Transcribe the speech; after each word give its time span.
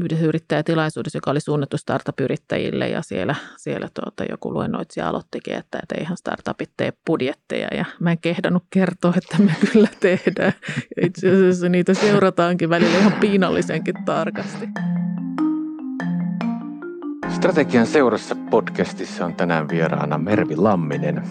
yhdessä 0.00 0.26
yrittäjätilaisuudessa, 0.26 1.16
joka 1.16 1.30
oli 1.30 1.40
suunnattu 1.40 1.78
startup-yrittäjille 1.78 2.88
ja 2.88 3.02
siellä, 3.02 3.34
siellä 3.56 3.88
tuota, 3.94 4.24
joku 4.30 4.52
luennoitsija 4.52 5.08
aloittikin, 5.08 5.54
että, 5.54 5.78
että 5.82 5.94
eihän 5.98 6.16
startupit 6.16 6.70
tee 6.76 6.92
budjetteja 7.06 7.68
ja 7.76 7.84
mä 8.00 8.10
en 8.10 8.18
kehdannut 8.18 8.64
kertoa, 8.70 9.12
että 9.16 9.42
me 9.42 9.54
kyllä 9.72 9.88
tehdään. 10.00 10.52
Itse 11.02 11.30
asiassa 11.30 11.68
niitä 11.68 11.94
seurataankin 11.94 12.70
välillä 12.70 12.98
ihan 12.98 13.12
piinallisenkin 13.12 14.04
tarkasti. 14.04 14.68
Strategian 17.28 17.86
seurassa 17.86 18.36
podcastissa 18.50 19.24
on 19.24 19.34
tänään 19.34 19.68
vieraana 19.68 20.18
Mervi 20.18 20.56
Lamminen. 20.56 21.22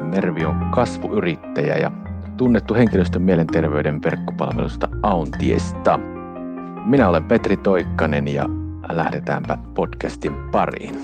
Mervi 0.00 0.44
on 0.44 0.70
kasvuyrittäjä 0.74 1.76
ja 1.76 1.90
tunnettu 2.36 2.74
henkilöstön 2.74 3.22
mielenterveyden 3.22 4.02
verkkopalvelusta 4.02 4.88
Auntiesta. 5.02 6.15
Minä 6.86 7.08
olen 7.08 7.24
Petri 7.24 7.56
Toikkanen 7.56 8.28
ja 8.28 8.44
lähdetäänpä 8.92 9.58
podcastin 9.74 10.34
pariin. 10.52 10.94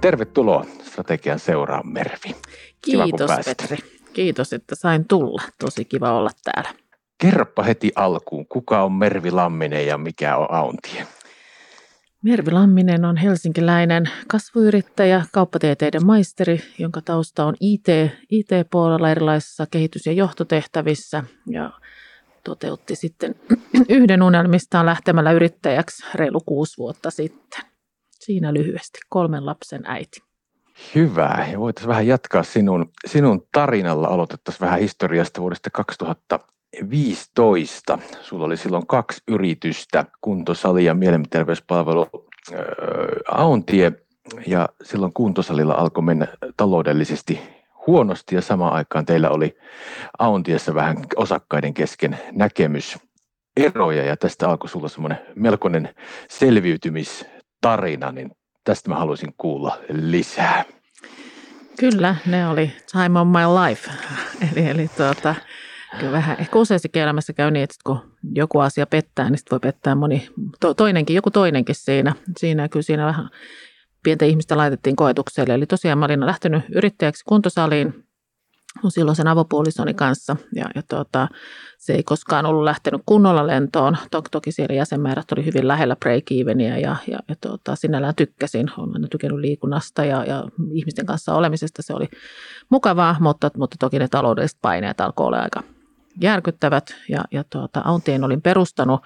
Tervetuloa 0.00 0.64
Strategian 0.82 1.38
seuraan 1.38 1.92
Mervi. 1.92 2.36
Kiitos 2.84 3.30
kiva, 3.30 3.38
Petri. 3.44 3.78
Kiitos, 4.12 4.52
että 4.52 4.74
sain 4.74 5.08
tulla. 5.08 5.42
Tosi 5.58 5.84
kiva 5.84 6.12
olla 6.12 6.30
täällä. 6.44 6.74
Kerropa 7.18 7.62
heti 7.62 7.92
alkuun, 7.96 8.46
kuka 8.46 8.84
on 8.84 8.92
Mervi 8.92 9.30
Lamminen 9.30 9.86
ja 9.86 9.98
mikä 9.98 10.36
on 10.36 10.46
Auntie? 10.50 11.06
Mervi 12.22 12.50
Lamminen 12.50 13.04
on 13.04 13.16
helsinkiläinen 13.16 14.04
kasvuyrittäjä, 14.28 15.24
kauppatieteiden 15.32 16.06
maisteri, 16.06 16.60
jonka 16.78 17.00
tausta 17.00 17.44
on 17.44 17.54
IT, 17.60 17.88
IT-puolella 18.30 19.10
erilaisissa 19.10 19.66
kehitys- 19.70 20.06
ja 20.06 20.12
johtotehtävissä 20.12 21.24
ja 21.46 21.70
toteutti 22.44 22.96
sitten 22.96 23.34
yhden 23.88 24.22
unelmistaan 24.22 24.86
lähtemällä 24.86 25.32
yrittäjäksi 25.32 26.06
reilu 26.14 26.40
kuusi 26.46 26.78
vuotta 26.78 27.10
sitten. 27.10 27.62
Siinä 28.10 28.54
lyhyesti 28.54 28.98
kolmen 29.08 29.46
lapsen 29.46 29.82
äiti. 29.86 30.20
Hyvä. 30.94 31.46
Ja 31.52 31.60
voitaisiin 31.60 31.88
vähän 31.88 32.06
jatkaa 32.06 32.42
sinun, 32.42 32.90
sinun 33.06 33.46
tarinalla. 33.52 34.08
Aloitettaisiin 34.08 34.60
vähän 34.60 34.80
historiasta 34.80 35.40
vuodesta 35.40 35.70
2015. 35.70 37.98
Sulla 38.22 38.44
oli 38.44 38.56
silloin 38.56 38.86
kaksi 38.86 39.22
yritystä, 39.28 40.04
kuntosali 40.20 40.84
ja 40.84 40.94
mielenterveyspalvelu 40.94 42.06
Auntie. 43.28 43.92
Ja 44.46 44.68
silloin 44.82 45.12
kuntosalilla 45.12 45.74
alkoi 45.74 46.04
mennä 46.04 46.26
taloudellisesti 46.56 47.40
huonosti 47.86 48.34
ja 48.34 48.42
samaan 48.42 48.72
aikaan 48.72 49.06
teillä 49.06 49.30
oli 49.30 49.56
Auntiessa 50.18 50.74
vähän 50.74 50.96
osakkaiden 51.16 51.74
kesken 51.74 52.18
näkemys 52.32 52.98
eroja 53.56 54.04
ja 54.04 54.16
tästä 54.16 54.48
alkoi 54.48 54.68
sulla 54.68 54.88
semmoinen 54.88 55.18
melkoinen 55.34 55.94
selviytymistarina, 56.28 58.12
niin 58.12 58.30
tästä 58.64 58.90
mä 58.90 58.96
haluaisin 58.96 59.34
kuulla 59.38 59.78
lisää. 59.88 60.64
Kyllä, 61.80 62.16
ne 62.26 62.48
oli 62.48 62.72
time 62.92 63.20
of 63.20 63.28
my 63.28 63.68
life. 63.68 63.90
eli, 64.52 64.68
eli 64.68 64.90
tuota, 64.96 65.34
kyllä 65.98 66.12
vähän, 66.12 66.36
ehkä 66.40 66.58
useasti 66.58 66.88
elämässä 66.94 67.32
käy 67.32 67.50
niin, 67.50 67.64
että 67.64 67.76
kun 67.84 67.98
joku 68.34 68.58
asia 68.60 68.86
pettää, 68.86 69.30
niin 69.30 69.38
voi 69.50 69.60
pettää 69.60 69.94
moni, 69.94 70.28
to, 70.60 70.74
toinenkin, 70.74 71.16
joku 71.16 71.30
toinenkin 71.30 71.74
siinä. 71.74 72.14
Siinä 72.38 72.68
kyllä 72.68 72.82
siinä 72.82 73.06
vähän 73.06 73.28
pientä 74.04 74.24
ihmistä 74.24 74.56
laitettiin 74.56 74.96
koetukselle. 74.96 75.54
Eli 75.54 75.66
tosiaan 75.66 75.98
mä 75.98 76.04
olin 76.04 76.26
lähtenyt 76.26 76.62
yrittäjäksi 76.74 77.24
kuntosaliin 77.24 78.04
silloin 78.88 79.16
sen 79.16 79.28
avopuolisoni 79.28 79.94
kanssa. 79.94 80.36
Ja, 80.54 80.64
ja 80.74 80.82
tuota, 80.88 81.28
se 81.78 81.92
ei 81.92 82.02
koskaan 82.02 82.46
ollut 82.46 82.64
lähtenyt 82.64 83.02
kunnolla 83.06 83.46
lentoon. 83.46 83.96
Toki, 84.10 84.28
toki 84.30 84.52
siellä 84.52 84.74
jäsenmäärät 84.74 85.32
oli 85.32 85.44
hyvin 85.44 85.68
lähellä 85.68 85.96
break-eveniä 86.04 86.78
ja, 86.78 86.96
ja, 87.06 87.18
ja 87.28 87.34
tuota, 87.40 87.76
sinällään 87.76 88.14
tykkäsin. 88.14 88.70
Olen 88.78 89.10
tykännyt 89.10 89.40
liikunnasta 89.40 90.04
ja, 90.04 90.24
ja 90.24 90.44
ihmisten 90.72 91.06
kanssa 91.06 91.34
olemisesta. 91.34 91.82
Se 91.82 91.94
oli 91.94 92.06
mukavaa, 92.70 93.16
mutta, 93.20 93.50
mutta 93.56 93.76
toki 93.80 93.98
ne 93.98 94.08
taloudelliset 94.08 94.58
paineet 94.62 95.00
alkoivat 95.00 95.28
olla 95.28 95.42
aika 95.42 95.62
järkyttävät. 96.20 96.94
Ja, 97.08 97.24
ja 97.30 97.44
tuota, 97.50 97.82
Auntien 97.84 98.24
olin 98.24 98.42
perustanut 98.42 99.00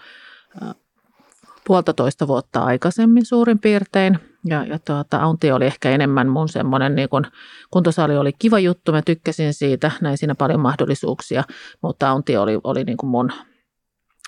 puolitoista 1.67 2.29
vuotta 2.29 2.61
aikaisemmin 2.61 3.25
suurin 3.25 3.59
piirtein. 3.59 4.19
Ja, 4.49 4.65
ja 4.65 4.79
tuota, 4.79 5.17
Aunti 5.17 5.53
oli 5.53 5.67
ehkä 5.67 5.91
enemmän 5.91 6.29
mun 6.29 6.49
semmoinen, 6.49 6.95
niin 6.95 7.09
kun, 7.09 7.27
kuntosali 7.71 8.17
oli 8.17 8.33
kiva 8.39 8.59
juttu, 8.59 8.93
mä 8.93 9.03
tykkäsin 9.03 9.55
siitä, 9.55 9.91
näin 10.01 10.19
siinä 10.19 10.35
paljon 10.35 10.61
mahdollisuuksia, 10.61 11.45
mutta 11.83 12.11
Aunti 12.11 12.37
oli, 12.37 12.59
oli 12.65 12.85
niin 12.85 12.97
kuin 12.97 13.11
mun, 13.11 13.33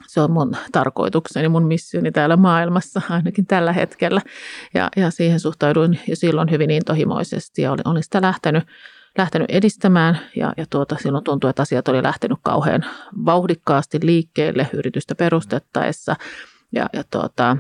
se 0.07 0.21
on 0.21 0.31
mun 0.31 0.57
tarkoitukseni, 0.73 1.49
mun 1.49 1.67
missioni 1.67 2.13
täällä 2.13 2.37
maailmassa 2.37 3.03
ainakin 3.11 3.47
tällä 3.47 3.73
hetkellä. 3.73 4.21
Ja, 4.75 4.89
ja 4.97 5.11
siihen 5.11 5.41
suhtauduin 5.41 6.01
jo 6.09 6.17
silloin 6.17 6.51
hyvin 6.51 6.71
intohimoisesti 6.71 7.63
ja 7.63 7.73
olin, 7.73 7.89
olin 7.89 8.03
sitä 8.03 8.23
lähtenyt, 8.23 8.65
lähtenyt 9.19 9.51
edistämään. 9.51 10.19
Ja, 10.37 10.53
ja 10.57 10.67
tuota, 10.71 10.97
silloin 11.03 11.25
tuntui, 11.25 11.51
että 11.51 11.63
asiat 11.63 11.89
oli 11.89 12.03
lähtenyt 12.03 12.39
kauhean 12.43 12.85
vauhdikkaasti 13.25 13.99
liikkeelle 14.03 14.71
yritystä 14.73 15.15
perustettaessa– 15.15 16.17
ja, 16.73 16.87
ja 16.93 17.05
tuota, 17.11 17.57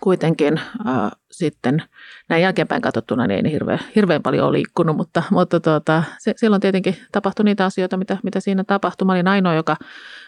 kuitenkin 0.00 0.58
äh, 0.58 1.10
sitten 1.30 1.82
näin 2.28 2.42
jälkeenpäin 2.42 2.82
katsottuna 2.82 3.26
niin 3.26 3.46
ei 3.46 3.52
hirveän, 3.52 3.80
hirveän 3.96 4.22
paljon 4.22 4.46
ole 4.46 4.56
liikkunut, 4.56 4.96
mutta, 4.96 5.22
mutta 5.30 5.60
tuota, 5.60 6.02
se, 6.18 6.34
silloin 6.36 6.60
tietenkin 6.60 6.96
tapahtui 7.12 7.44
niitä 7.44 7.64
asioita, 7.64 7.96
mitä, 7.96 8.18
mitä 8.22 8.40
siinä 8.40 8.64
tapahtui. 8.64 9.06
Mä 9.06 9.12
olin 9.12 9.28
ainoa, 9.28 9.54
joka 9.54 9.76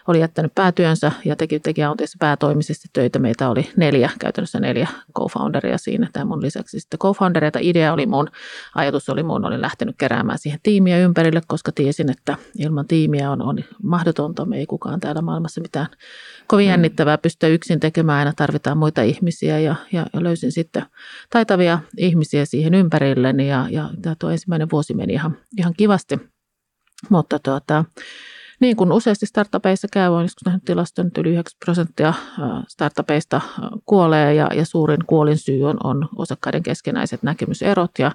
oli 0.09 0.21
jättänyt 0.21 0.55
päätyönsä 0.55 1.12
ja 1.25 1.37
teki, 1.37 1.61
teki 1.61 1.85
Auntiassa 1.85 2.17
päätoimisesti 2.21 2.89
töitä. 2.93 3.19
Meitä 3.19 3.49
oli 3.49 3.71
neljä, 3.77 4.11
käytännössä 4.19 4.61
neljä 4.61 4.89
co-founderia 5.19 5.79
siinä. 5.79 6.09
Tämä 6.12 6.25
mun 6.25 6.43
lisäksi 6.43 6.81
sitten 6.81 6.99
co-foundereita. 6.99 7.59
Idea 7.61 7.93
oli 7.93 8.07
mun, 8.07 8.29
ajatus 8.75 9.09
oli 9.09 9.23
mun, 9.23 9.45
olin 9.45 9.61
lähtenyt 9.61 9.95
keräämään 9.99 10.39
siihen 10.39 10.61
tiimiä 10.62 10.99
ympärille, 10.99 11.43
koska 11.47 11.73
tiesin, 11.73 12.11
että 12.11 12.37
ilman 12.59 12.87
tiimiä 12.87 13.31
on, 13.31 13.43
on 13.43 13.59
mahdotonta. 13.83 14.45
Me 14.45 14.59
ei 14.59 14.67
kukaan 14.67 15.01
täällä 15.01 15.23
maailmassa 15.23 15.61
mitään 15.61 15.87
kovin 16.47 16.67
mm. 16.67 16.71
jännittävää 16.71 17.19
pystyä 17.19 17.49
yksin 17.49 17.81
tekemään. 17.81 18.19
Aina 18.19 18.33
tarvitaan 18.37 18.79
muita 18.79 19.03
ihmisiä 19.03 19.59
ja, 19.59 19.77
ja, 19.93 20.07
ja 20.12 20.23
löysin 20.23 20.53
sitten 20.53 20.87
taitavia 21.31 21.79
ihmisiä 21.97 22.45
siihen 22.45 22.75
ympärilleni 22.75 23.49
ja, 23.49 23.69
ja 23.71 23.91
tuo 24.19 24.31
ensimmäinen 24.31 24.71
vuosi 24.73 24.95
meni 24.95 25.13
ihan, 25.13 25.37
ihan 25.59 25.75
kivasti. 25.77 26.19
Mutta 27.11 27.39
tuota, 27.39 27.85
niin 28.61 28.77
kuin 28.77 28.93
useasti 28.93 29.27
startupeissa 29.27 29.89
käy, 29.93 30.11
on 30.11 30.23
joskus 30.23 30.45
nähnyt 30.45 30.65
tilaston, 30.65 31.07
että 31.07 31.21
yli 31.21 31.31
9 31.31 31.57
prosenttia 31.65 32.15
startupeista 32.69 33.41
kuolee 33.87 34.35
ja, 34.35 34.49
ja 34.55 34.67
suurin 34.67 35.07
kuolin 35.07 35.39
syy 35.39 35.65
on, 35.65 35.77
on 35.85 36.09
osakkaiden 36.17 36.63
keskenäiset 36.63 37.23
näkemyserot 37.23 37.91
ja 37.99 38.13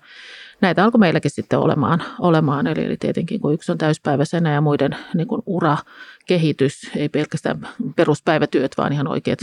näitä 0.62 0.84
alkoi 0.84 1.00
meilläkin 1.00 1.32
sitten 1.32 1.59
olemaan, 1.59 2.04
olemaan. 2.20 2.68
Eli, 2.68 2.86
eli 2.86 2.98
tietenkin 2.98 3.42
kun 3.42 3.54
yksi 3.54 3.72
on 3.72 3.78
täyspäiväisenä 3.78 4.54
ja 4.54 4.62
muiden 4.62 4.96
niin 5.14 5.28
kuin 5.28 5.42
ura, 5.46 5.78
kehitys, 6.28 6.92
ei 6.96 7.09
pelkästään 7.09 7.68
peruspäivätyöt, 7.96 8.72
vaan 8.78 8.94
ihan 8.94 9.08
oikeat 9.08 9.40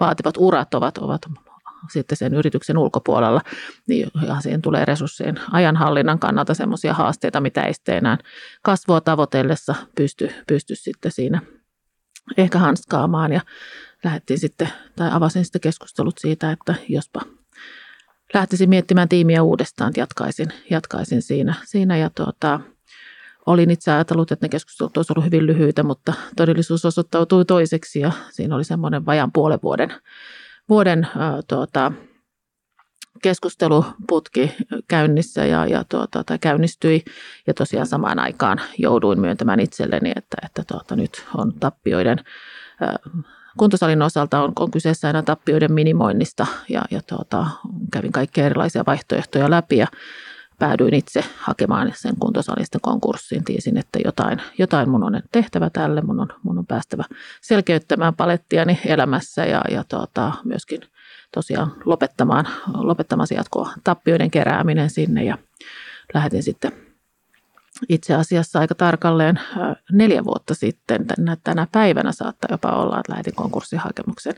vaativat 0.00 0.34
urat 0.38 0.74
ovat, 0.74 0.98
ovat 0.98 1.22
sitten 1.90 2.16
sen 2.16 2.34
yrityksen 2.34 2.78
ulkopuolella, 2.78 3.40
niin 3.88 4.08
siihen 4.40 4.62
tulee 4.62 4.84
resurssien 4.84 5.40
ajanhallinnan 5.50 6.18
kannalta 6.18 6.54
semmoisia 6.54 6.94
haasteita, 6.94 7.40
mitä 7.40 7.62
ei 7.62 7.74
sitten 7.74 7.96
enää 7.96 8.18
kasvua 8.62 9.00
tavoitellessa 9.00 9.74
pysty, 9.96 10.30
pysty 10.46 10.74
sitten 10.74 11.12
siinä 11.12 11.40
ehkä 12.36 12.58
hanskaamaan. 12.58 13.32
Ja 13.32 13.40
lähdettiin 14.04 14.38
sitten, 14.38 14.68
tai 14.96 15.10
avasin 15.12 15.44
sitten 15.44 15.60
keskustelut 15.60 16.18
siitä, 16.18 16.52
että 16.52 16.74
jospa 16.88 17.20
lähtisin 18.34 18.68
miettimään 18.68 19.08
tiimiä 19.08 19.42
uudestaan, 19.42 19.88
että 19.88 20.00
jatkaisin, 20.00 20.48
jatkaisin 20.70 21.22
siinä, 21.22 21.54
siinä. 21.64 21.96
Ja 21.96 22.10
tuota, 22.10 22.60
olin 23.46 23.70
itse 23.70 23.92
ajatellut, 23.92 24.32
että 24.32 24.44
ne 24.44 24.48
keskustelut 24.48 24.96
olisivat 24.96 25.16
ollut 25.16 25.26
hyvin 25.26 25.46
lyhyitä, 25.46 25.82
mutta 25.82 26.12
todellisuus 26.36 26.84
osoittautui 26.84 27.44
toiseksi 27.44 28.00
ja 28.00 28.12
siinä 28.30 28.54
oli 28.54 28.64
semmoinen 28.64 29.06
vajan 29.06 29.32
puolen 29.32 29.58
vuoden 29.62 29.94
vuoden 30.68 31.06
tuota, 31.48 31.92
keskusteluputki 33.22 34.54
käynnissä 34.88 35.46
ja, 35.46 35.66
ja 35.66 35.84
tuota, 35.88 36.24
tai 36.24 36.38
käynnistyi. 36.38 37.04
Ja 37.46 37.54
tosiaan 37.54 37.86
samaan 37.86 38.18
aikaan 38.18 38.60
jouduin 38.78 39.20
myöntämään 39.20 39.60
itselleni, 39.60 40.12
että, 40.16 40.36
että 40.44 40.62
tuota, 40.68 40.96
nyt 40.96 41.26
on 41.34 41.52
tappioiden 41.60 42.18
kuntosalin 43.58 44.02
osalta 44.02 44.42
on, 44.42 44.52
on 44.58 44.70
kyseessä 44.70 45.06
aina 45.06 45.22
tappioiden 45.22 45.72
minimoinnista. 45.72 46.46
Ja, 46.68 46.82
ja 46.90 47.00
tuota, 47.06 47.46
kävin 47.92 48.12
kaikkia 48.12 48.46
erilaisia 48.46 48.84
vaihtoehtoja 48.86 49.50
läpi 49.50 49.76
ja 49.76 49.86
päädyin 50.62 50.94
itse 50.94 51.24
hakemaan 51.38 51.92
sen 51.94 52.16
kuntosalisten 52.18 52.80
konkurssiin. 52.80 53.44
Tiesin, 53.44 53.76
että 53.76 53.98
jotain, 54.04 54.42
jotain 54.58 54.90
mun 54.90 55.04
on 55.04 55.22
tehtävä 55.32 55.70
tälle, 55.70 56.00
mun 56.00 56.20
on, 56.20 56.28
mun 56.42 56.58
on 56.58 56.66
päästävä 56.66 57.04
selkeyttämään 57.40 58.14
palettiani 58.14 58.80
elämässä 58.86 59.44
ja, 59.44 59.62
ja 59.70 59.84
tuota, 59.88 60.32
myöskin 60.44 60.80
tosiaan 61.34 61.72
lopettamaan, 61.84 62.48
lopettamaan 62.74 63.26
jatkoa 63.34 63.70
tappioiden 63.84 64.30
kerääminen 64.30 64.90
sinne 64.90 65.24
ja 65.24 65.38
lähetin 66.14 66.42
sitten 66.42 66.72
itse 67.88 68.14
asiassa 68.14 68.58
aika 68.58 68.74
tarkalleen 68.74 69.40
neljä 69.92 70.24
vuotta 70.24 70.54
sitten. 70.54 71.06
Tänä, 71.06 71.36
tänä 71.44 71.66
päivänä 71.72 72.12
saattaa 72.12 72.48
jopa 72.50 72.68
olla, 72.68 73.00
että 73.00 73.12
lähetin 73.12 73.34
konkurssihakemuksen 73.34 74.34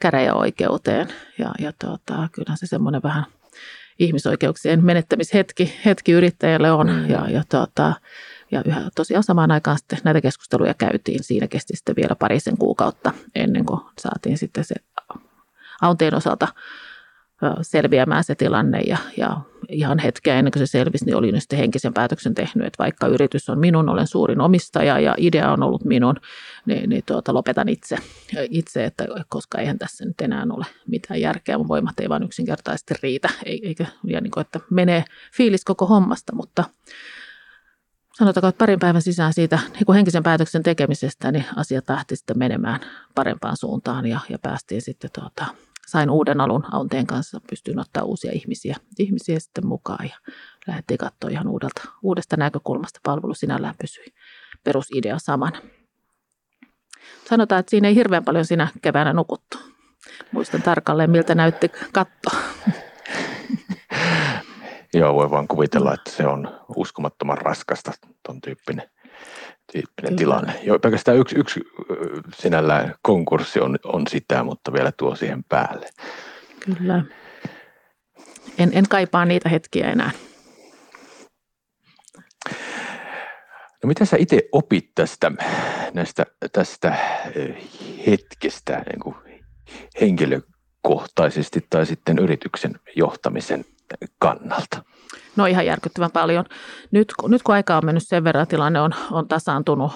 käräjäoikeuteen. 0.00 1.08
Ja, 1.38 1.52
ja 1.58 1.72
tuota, 1.80 2.28
kyllähän 2.32 2.58
se 2.58 2.66
semmoinen 2.66 3.02
vähän 3.02 3.24
ihmisoikeuksien 3.98 4.84
menettämishetki 4.84 5.72
hetki 5.84 6.12
yrittäjälle 6.12 6.72
on. 6.72 6.86
Mm. 6.86 7.10
Ja, 7.10 7.30
ja, 7.30 7.42
tuota, 7.48 7.94
ja 8.50 8.62
yhä 8.66 8.82
tosiaan 8.94 9.24
samaan 9.24 9.50
aikaan 9.50 9.78
sitten 9.78 9.98
näitä 10.04 10.20
keskusteluja 10.20 10.74
käytiin. 10.74 11.24
Siinä 11.24 11.48
kesti 11.48 11.76
sitten 11.76 11.96
vielä 11.96 12.16
parisen 12.18 12.58
kuukautta 12.58 13.12
ennen 13.34 13.64
kuin 13.64 13.80
saatiin 13.98 14.38
sitten 14.38 14.64
se 14.64 14.74
Aunteen 15.82 16.14
osalta 16.14 16.48
selviämään 17.62 18.24
se 18.24 18.34
tilanne 18.34 18.80
ja, 18.80 18.98
ja 19.16 19.40
ihan 19.68 19.98
hetkeä 19.98 20.38
ennen 20.38 20.52
kuin 20.52 20.66
se 20.66 20.70
selvisi, 20.70 21.04
niin 21.04 21.16
olin 21.16 21.40
sitten 21.40 21.58
henkisen 21.58 21.94
päätöksen 21.94 22.34
tehnyt, 22.34 22.66
että 22.66 22.82
vaikka 22.82 23.06
yritys 23.06 23.48
on 23.48 23.58
minun, 23.58 23.88
olen 23.88 24.06
suurin 24.06 24.40
omistaja 24.40 25.00
ja 25.00 25.14
idea 25.18 25.52
on 25.52 25.62
ollut 25.62 25.84
minun, 25.84 26.16
niin, 26.66 26.90
niin 26.90 27.02
tuota, 27.06 27.34
lopetan 27.34 27.68
itse, 27.68 27.96
itse, 28.50 28.84
että 28.84 29.06
koska 29.28 29.58
eihän 29.58 29.78
tässä 29.78 30.04
nyt 30.04 30.20
enää 30.20 30.46
ole 30.52 30.66
mitään 30.86 31.20
järkeä, 31.20 31.58
mun 31.58 31.68
voimat 31.68 32.00
ei 32.00 32.08
vaan 32.08 32.22
yksinkertaisesti 32.22 32.94
riitä, 33.02 33.28
eikä, 33.44 33.86
ja 34.04 34.20
niin 34.20 34.30
kuin, 34.30 34.40
että 34.40 34.60
menee 34.70 35.04
fiilis 35.36 35.64
koko 35.64 35.86
hommasta, 35.86 36.34
mutta 36.34 36.64
sanotaanko, 38.18 38.48
että 38.48 38.58
parin 38.58 38.78
päivän 38.78 39.02
sisään 39.02 39.32
siitä 39.32 39.58
niin 39.72 39.94
henkisen 39.94 40.22
päätöksen 40.22 40.62
tekemisestä, 40.62 41.32
niin 41.32 41.44
asia 41.56 41.80
lähti 41.88 42.16
sitten 42.16 42.38
menemään 42.38 42.80
parempaan 43.14 43.56
suuntaan 43.56 44.06
ja, 44.06 44.20
ja 44.28 44.38
päästiin 44.38 44.82
sitten 44.82 45.10
tuota, 45.20 45.46
sain 45.86 46.10
uuden 46.10 46.40
alun 46.40 46.64
Aunteen 46.72 47.06
kanssa, 47.06 47.40
pystyin 47.50 47.78
ottaa 47.78 48.02
uusia 48.02 48.32
ihmisiä, 48.32 48.76
ihmisiä 48.98 49.40
sitten 49.40 49.66
mukaan 49.66 50.08
ja 50.08 50.16
lähdettiin 50.66 50.98
katsoa 50.98 51.30
ihan 51.30 51.48
uudelta, 51.48 51.82
uudesta 52.02 52.36
näkökulmasta. 52.36 53.00
Palvelu 53.02 53.34
sinällään 53.34 53.74
pysyi 53.80 54.06
perusidea 54.64 55.18
samana. 55.18 55.60
Sanotaan, 57.28 57.60
että 57.60 57.70
siinä 57.70 57.88
ei 57.88 57.94
hirveän 57.94 58.24
paljon 58.24 58.44
sinä 58.44 58.68
keväänä 58.82 59.12
nukuttu. 59.12 59.58
Muistan 60.32 60.62
tarkalleen, 60.62 61.10
miltä 61.10 61.34
näytti 61.34 61.68
katto. 61.92 62.30
Joo, 64.94 65.14
voi 65.14 65.30
vaan 65.30 65.48
kuvitella, 65.48 65.94
että 65.94 66.10
se 66.10 66.26
on 66.26 66.60
uskomattoman 66.76 67.38
raskasta, 67.38 67.92
tuon 68.26 68.40
tyyppinen 68.40 68.90
tyyppinen 69.72 70.16
tilanne. 70.16 70.60
Jo, 70.62 70.78
pelkästään 70.78 71.18
yksi, 71.18 71.38
yksi 71.38 71.60
sinällään 72.34 72.94
konkurssi 73.02 73.60
on, 73.60 73.78
on 73.84 74.06
sitä, 74.06 74.44
mutta 74.44 74.72
vielä 74.72 74.92
tuo 74.92 75.14
siihen 75.16 75.44
päälle. 75.44 75.90
Kyllä. 76.60 77.04
En, 78.58 78.70
en 78.72 78.88
kaipaa 78.88 79.24
niitä 79.24 79.48
hetkiä 79.48 79.90
enää. 79.90 80.10
No 83.82 83.86
mitä 83.86 84.04
sä 84.04 84.16
itse 84.16 84.42
opit 84.52 84.90
tästä, 84.94 85.32
näistä, 85.94 86.26
tästä 86.52 86.96
hetkestä 88.06 88.82
niin 88.86 89.00
kuin 89.00 89.16
henkilökohtaisesti 90.00 91.66
tai 91.70 91.86
sitten 91.86 92.18
yrityksen 92.18 92.80
johtamisen 92.96 93.64
kannalta? 94.18 94.82
No 95.36 95.46
ihan 95.46 95.66
järkyttävän 95.66 96.10
paljon. 96.10 96.44
Nyt, 96.90 97.12
nyt 97.28 97.42
kun 97.42 97.54
aika 97.54 97.76
on 97.76 97.84
mennyt 97.84 98.02
sen 98.06 98.24
verran, 98.24 98.46
tilanne 98.46 98.80
on, 98.80 98.92
on 99.10 99.28
tasaantunut 99.28 99.92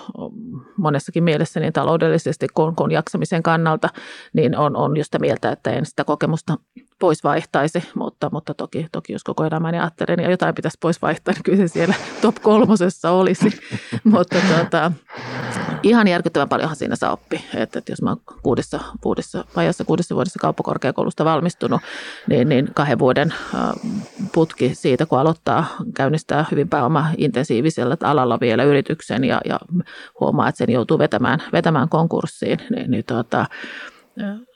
monessakin 0.77 1.25
mielessä 1.25 1.61
niin 1.61 1.73
taloudellisesti 1.73 2.47
kuin, 2.55 2.77
kuin 2.77 2.91
jaksamisen 2.91 3.43
kannalta, 3.43 3.89
niin 4.33 4.57
on, 4.57 4.77
on 4.77 4.97
just 4.97 5.07
sitä 5.07 5.19
mieltä, 5.19 5.53
että 5.53 5.71
en 5.71 5.87
sitä 5.87 6.05
kokemusta 6.05 6.57
pois 7.01 7.25
vaihtaisi, 7.25 7.83
mutta, 7.95 8.29
mutta 8.33 8.55
toki, 8.55 8.87
toki 8.93 9.13
jos 9.13 9.25
koko 9.25 9.45
elämäni 9.45 9.79
ajattelen 9.79 10.21
ja 10.21 10.31
jotain 10.31 10.55
pitäisi 10.55 10.79
pois 10.81 11.03
vaihtaa, 11.03 11.35
niin 11.35 11.43
kyllä 11.43 11.59
se 11.59 11.69
siellä 11.69 11.95
top 12.23 12.37
kolmosessa 12.43 13.11
olisi. 13.11 13.61
mutta 14.05 14.37
tuota, 14.49 14.93
ihan 15.82 16.09
järkyttävän 16.09 16.49
paljonhan 16.49 16.77
siinä 16.77 16.97
saa 16.97 17.12
oppi. 17.12 17.44
Että, 17.55 17.79
että 17.79 17.93
jos 17.93 18.03
mä 18.03 18.11
oon 18.11 18.21
kuudessa, 18.43 18.81
kuudessa, 19.00 19.44
vajassa 19.56 19.85
kuudessa 19.85 20.15
vuodessa 20.15 20.38
kauppakorkeakoulusta 20.38 21.25
valmistunut, 21.25 21.81
niin, 22.29 22.49
niin 22.49 22.69
kahden 22.75 22.99
vuoden 22.99 23.35
putki 24.35 24.75
siitä, 24.75 25.06
kun 25.06 25.19
aloittaa, 25.19 25.67
käynnistää 25.94 26.47
hyvin 26.50 26.69
pääoma 26.69 27.06
intensiivisellä 27.17 27.97
alalla 28.03 28.41
vielä 28.41 28.65
yrityksen 28.65 29.25
ja, 29.25 29.41
ja 29.44 29.61
huomaa, 30.21 30.49
että 30.49 30.59
sen 30.59 30.71
joutuu 30.71 30.99
vetämään, 30.99 31.43
vetämään 31.53 31.88
konkurssiin, 31.88 32.59
niin, 32.77 32.91
niin 32.91 33.05
tuota, 33.05 33.47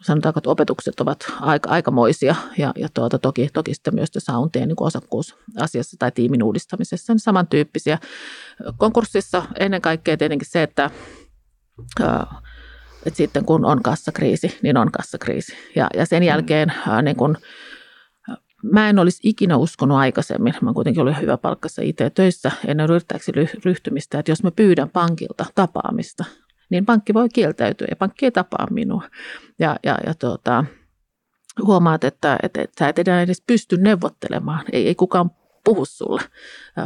sanotaanko, 0.02 0.38
että 0.38 0.50
opetukset 0.50 1.00
ovat 1.00 1.32
aika, 1.40 1.70
aikamoisia 1.70 2.34
ja, 2.58 2.72
ja 2.76 2.88
tuota, 2.94 3.19
toki, 3.19 3.49
toki 3.52 3.75
sitten 3.75 3.94
myös 3.94 4.11
tässä 4.11 4.32
Auntien 4.32 4.69
niin 4.69 4.76
osakkuusasiassa 4.81 5.96
tai 5.99 6.12
tiimin 6.12 6.43
uudistamisessa 6.43 7.12
niin 7.12 7.20
samantyyppisiä. 7.20 7.99
Konkurssissa 8.76 9.43
ennen 9.58 9.82
kaikkea 9.82 10.16
tietenkin 10.16 10.49
se, 10.50 10.62
että, 10.62 10.90
että 13.06 13.16
sitten 13.16 13.44
kun 13.44 13.64
on 13.64 13.82
kassakriisi, 13.82 14.58
niin 14.62 14.76
on 14.76 14.93
kassakriisi. 14.93 15.52
Ja, 15.76 15.87
ja 15.94 16.06
sen 16.06 16.22
mm. 16.22 16.26
jälkeen 16.26 16.72
niin 17.02 17.16
kun, 17.16 17.37
mä 18.72 18.88
en 18.88 18.99
olisi 18.99 19.20
ikinä 19.22 19.56
uskonut 19.56 19.99
aikaisemmin, 19.99 20.55
mä 20.62 20.72
kuitenkin 20.72 21.02
olin 21.02 21.20
hyvä 21.20 21.37
palkkassa 21.37 21.82
IT-töissä 21.82 22.50
ennen 22.66 22.90
yrittäjäksi 22.90 23.32
ryhtymistä, 23.64 24.19
että 24.19 24.32
jos 24.32 24.43
mä 24.43 24.50
pyydän 24.50 24.90
pankilta 24.90 25.44
tapaamista, 25.55 26.25
niin 26.75 26.87
pankki 26.87 27.15
voi 27.15 27.29
kieltäytyä 27.29 27.87
ja 27.91 27.97
pankki 27.97 28.26
ei 28.26 28.31
tapaa 28.31 28.67
minua. 28.71 29.03
Ja, 29.59 29.76
ja, 29.82 29.99
ja 30.06 30.15
tuota, 30.15 30.65
huomaat, 31.62 32.05
että, 32.05 32.38
että, 32.43 32.62
että 32.62 32.75
sä 32.79 32.88
et 32.88 32.99
enää 32.99 33.23
edes 33.23 33.43
pysty 33.47 33.76
neuvottelemaan, 33.76 34.65
ei, 34.73 34.87
ei 34.87 34.94
kukaan 34.94 35.31
puhu 35.65 35.85
sulle. 35.85 36.23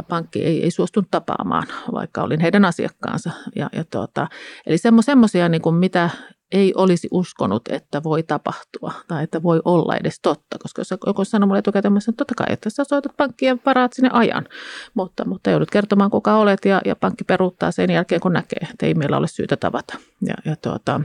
Pankki 0.07 0.43
ei, 0.43 0.63
ei 0.63 0.71
suostunut 0.71 1.11
tapaamaan, 1.11 1.67
vaikka 1.93 2.21
olin 2.21 2.39
heidän 2.39 2.65
asiakkaansa. 2.65 3.31
Ja, 3.55 3.69
ja 3.73 3.83
tuota, 3.83 4.27
eli 4.65 4.77
semmoisia, 4.77 5.49
niin 5.49 5.61
kuin 5.61 5.75
mitä 5.75 6.09
ei 6.51 6.73
olisi 6.75 7.07
uskonut, 7.11 7.67
että 7.67 8.03
voi 8.03 8.23
tapahtua 8.23 8.93
tai 9.07 9.23
että 9.23 9.43
voi 9.43 9.61
olla 9.65 9.95
edes 9.95 10.19
totta. 10.21 10.57
Koska 10.59 10.79
jos 10.79 10.93
joku 11.07 11.25
sanoo 11.25 11.47
mulle 11.47 11.59
etukäteen, 11.59 11.97
että 11.97 12.11
totta 12.11 12.35
kai, 12.35 12.47
että 12.49 12.69
sä 12.69 12.83
soitat 12.83 13.17
pankkiin 13.17 13.47
ja 13.47 13.57
varaat 13.65 13.93
sinne 13.93 14.09
ajan. 14.13 14.47
Mutta, 14.93 15.25
mutta 15.25 15.49
joudut 15.49 15.71
kertomaan, 15.71 16.11
kuka 16.11 16.35
olet 16.35 16.65
ja, 16.65 16.81
ja 16.85 16.95
pankki 16.95 17.23
peruuttaa 17.23 17.71
sen 17.71 17.89
jälkeen, 17.89 18.21
kun 18.21 18.33
näkee, 18.33 18.67
että 18.71 18.85
ei 18.85 18.93
meillä 18.93 19.17
ole 19.17 19.27
syytä 19.27 19.57
tavata. 19.57 19.97
Ja, 20.27 20.33
ja 20.45 20.55
tuota, 20.55 21.01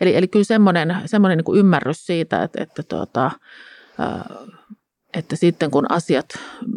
eli, 0.00 0.16
eli 0.16 0.28
kyllä 0.28 0.44
semmoinen, 0.44 0.96
semmoinen 1.06 1.38
niin 1.38 1.44
kuin 1.44 1.58
ymmärrys 1.58 2.06
siitä, 2.06 2.42
että, 2.42 2.62
että 2.62 2.82
tuota, 2.82 3.30
että 5.14 5.36
sitten 5.36 5.70
kun 5.70 5.86
asiat 5.88 6.26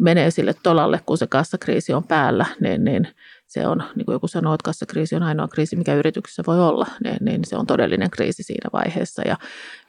menee 0.00 0.30
sille 0.30 0.54
tolalle, 0.62 1.00
kun 1.06 1.18
se 1.18 1.26
kassakriisi 1.26 1.92
on 1.92 2.04
päällä, 2.04 2.46
niin, 2.60 2.84
niin 2.84 3.08
se 3.46 3.66
on, 3.66 3.82
niin 3.94 4.06
kuin 4.06 4.12
joku 4.12 4.28
sanoo, 4.28 4.54
että 4.54 4.64
kassakriisi 4.64 5.16
on 5.16 5.22
ainoa 5.22 5.48
kriisi, 5.48 5.76
mikä 5.76 5.94
yrityksessä 5.94 6.42
voi 6.46 6.60
olla, 6.60 6.86
niin, 7.04 7.16
niin 7.20 7.44
se 7.44 7.56
on 7.56 7.66
todellinen 7.66 8.10
kriisi 8.10 8.42
siinä 8.42 8.70
vaiheessa. 8.72 9.22
Ja, 9.26 9.36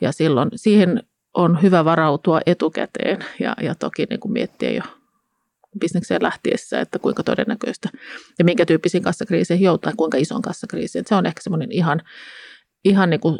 ja 0.01 0.11
silloin 0.11 0.49
siihen 0.55 1.03
on 1.33 1.61
hyvä 1.61 1.85
varautua 1.85 2.41
etukäteen 2.45 3.25
ja, 3.39 3.55
ja 3.61 3.75
toki 3.75 4.05
niin 4.09 4.19
kuin 4.19 4.31
miettiä 4.31 4.71
jo 4.71 4.81
bisnekseen 5.79 6.23
lähtiessä, 6.23 6.81
että 6.81 6.99
kuinka 6.99 7.23
todennäköistä 7.23 7.89
ja 8.39 8.45
minkä 8.45 8.65
tyyppisiin 8.65 9.03
kassakriiseihin 9.03 9.65
joutaa, 9.65 9.93
kuinka 9.97 10.17
ison 10.17 10.41
kassakriisiin. 10.41 11.05
Se 11.07 11.15
on 11.15 11.25
ehkä 11.25 11.41
semmoinen 11.41 11.71
ihan 11.71 12.01
ihan 12.85 13.09
niin 13.09 13.19
kuin 13.19 13.39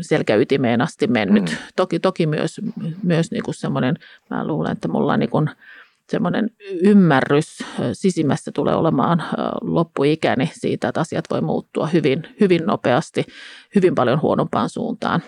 selkäytimeen 0.00 0.80
asti 0.80 1.06
mennyt. 1.06 1.50
Mm. 1.50 1.56
Toki, 1.76 1.98
toki 1.98 2.26
myös, 2.26 2.60
myös 3.02 3.30
niin 3.30 3.42
kuin 3.42 3.54
semmoinen, 3.54 3.96
mä 4.30 4.46
luulen, 4.46 4.72
että 4.72 4.88
mulla 4.88 5.12
on 5.12 5.18
niin 5.18 5.30
kuin 5.30 5.50
semmoinen 6.10 6.50
ymmärrys 6.82 7.64
sisimmässä 7.92 8.52
tulee 8.54 8.74
olemaan 8.74 9.24
loppuikäni 9.60 10.50
siitä, 10.52 10.88
että 10.88 11.00
asiat 11.00 11.24
voi 11.30 11.40
muuttua 11.40 11.86
hyvin, 11.86 12.22
hyvin 12.40 12.66
nopeasti, 12.66 13.26
hyvin 13.74 13.94
paljon 13.94 14.22
huonompaan 14.22 14.68
suuntaan 14.68 15.22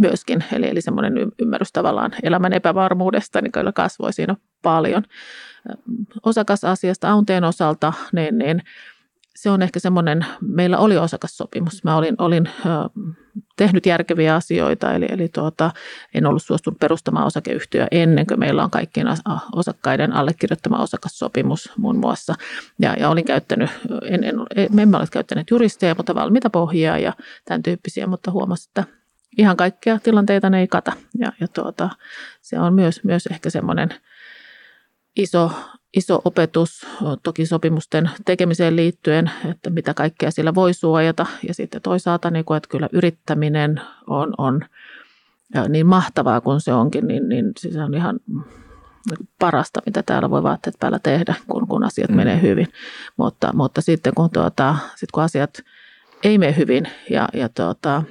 myöskin. 0.00 0.44
Eli, 0.52 0.68
eli 0.68 0.80
semmoinen 0.80 1.12
ymmärrys 1.38 1.72
tavallaan 1.72 2.12
elämän 2.22 2.52
epävarmuudesta, 2.52 3.40
niin 3.40 3.52
kyllä 3.52 3.72
kasvoi 3.72 4.12
siinä 4.12 4.36
paljon. 4.62 5.02
Osakasasiasta 6.22 7.10
Aunteen 7.10 7.44
osalta, 7.44 7.92
niin, 8.12 8.38
niin 8.38 8.62
se 9.38 9.50
on 9.50 9.62
ehkä 9.62 9.80
semmoinen, 9.80 10.26
meillä 10.40 10.78
oli 10.78 10.96
osakassopimus. 10.96 11.84
Mä 11.84 11.96
olin, 11.96 12.14
olin 12.18 12.46
ö, 12.46 12.70
tehnyt 13.56 13.86
järkeviä 13.86 14.34
asioita, 14.34 14.94
eli, 14.94 15.06
eli 15.08 15.28
tuota, 15.28 15.70
en 16.14 16.26
ollut 16.26 16.42
suostunut 16.42 16.78
perustamaan 16.78 17.26
osakeyhtiöä 17.26 17.88
ennen 17.90 18.26
kuin 18.26 18.40
meillä 18.40 18.64
on 18.64 18.70
kaikkien 18.70 19.06
osakkaiden 19.52 20.12
allekirjoittama 20.12 20.82
osakassopimus 20.82 21.72
muun 21.76 21.96
muassa. 21.96 22.34
Ja, 22.78 22.94
ja 23.00 23.08
olin 23.08 23.24
käyttänyt, 23.24 23.70
en, 24.02 24.24
en, 24.24 24.36
me 24.72 24.82
emme 24.82 24.96
ole 24.96 25.06
käyttäneet 25.12 25.50
juristeja, 25.50 25.94
mutta 25.94 26.14
valmiita 26.14 26.50
pohjia 26.50 26.98
ja 26.98 27.12
tämän 27.44 27.62
tyyppisiä, 27.62 28.06
mutta 28.06 28.30
huomasin, 28.30 28.70
että 28.70 28.84
ihan 29.38 29.56
kaikkia 29.56 29.98
tilanteita 29.98 30.50
ne 30.50 30.60
ei 30.60 30.68
kata. 30.68 30.92
Ja, 31.18 31.32
ja 31.40 31.48
tuota, 31.48 31.90
se 32.40 32.58
on 32.58 32.74
myös, 32.74 33.04
myös 33.04 33.26
ehkä 33.26 33.50
semmoinen 33.50 33.88
iso, 35.16 35.50
iso 35.96 36.22
opetus 36.24 36.86
toki 37.22 37.46
sopimusten 37.46 38.10
tekemiseen 38.24 38.76
liittyen, 38.76 39.30
että 39.50 39.70
mitä 39.70 39.94
kaikkea 39.94 40.30
sillä 40.30 40.54
voi 40.54 40.74
suojata. 40.74 41.26
Ja 41.48 41.54
sitten 41.54 41.82
toisaalta, 41.82 42.30
niin 42.30 42.44
kuin, 42.44 42.56
että 42.56 42.68
kyllä 42.68 42.88
yrittäminen 42.92 43.80
on, 44.06 44.34
on 44.38 44.60
niin 45.68 45.86
mahtavaa 45.86 46.40
kuin 46.40 46.60
se 46.60 46.72
onkin, 46.72 47.06
niin, 47.06 47.28
niin 47.28 47.52
se 47.56 47.82
on 47.82 47.94
ihan 47.94 48.20
parasta, 49.38 49.82
mitä 49.86 50.02
täällä 50.02 50.30
voi 50.30 50.42
vaatteet 50.42 50.76
päällä 50.78 50.98
tehdä, 50.98 51.34
kun, 51.46 51.60
kun 51.60 51.68
kun 51.68 51.84
asiat 51.84 52.10
mm. 52.10 52.16
menee 52.16 52.42
hyvin. 52.42 52.66
Mutta, 53.16 53.52
mutta 53.54 53.80
sitten 53.80 54.14
kun, 54.14 54.30
tuota, 54.30 54.76
sit 54.96 55.10
kun 55.12 55.22
asiat 55.22 55.62
ei 56.22 56.38
mene 56.38 56.56
hyvin 56.56 56.88
ja, 57.10 57.28
ja 57.34 57.48
tuota, 57.48 58.02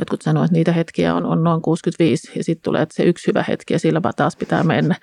jotkut 0.00 0.22
sanoivat, 0.22 0.44
että 0.44 0.58
niitä 0.58 0.72
hetkiä 0.72 1.14
on, 1.14 1.26
on 1.26 1.44
noin 1.44 1.62
65 1.62 2.32
ja 2.36 2.44
sitten 2.44 2.64
tulee 2.64 2.86
se 2.90 3.02
yksi 3.02 3.26
hyvä 3.26 3.44
hetki 3.48 3.74
ja 3.74 3.78
sillä 3.78 4.00
taas 4.16 4.36
pitää 4.36 4.64
mennä. 4.64 4.94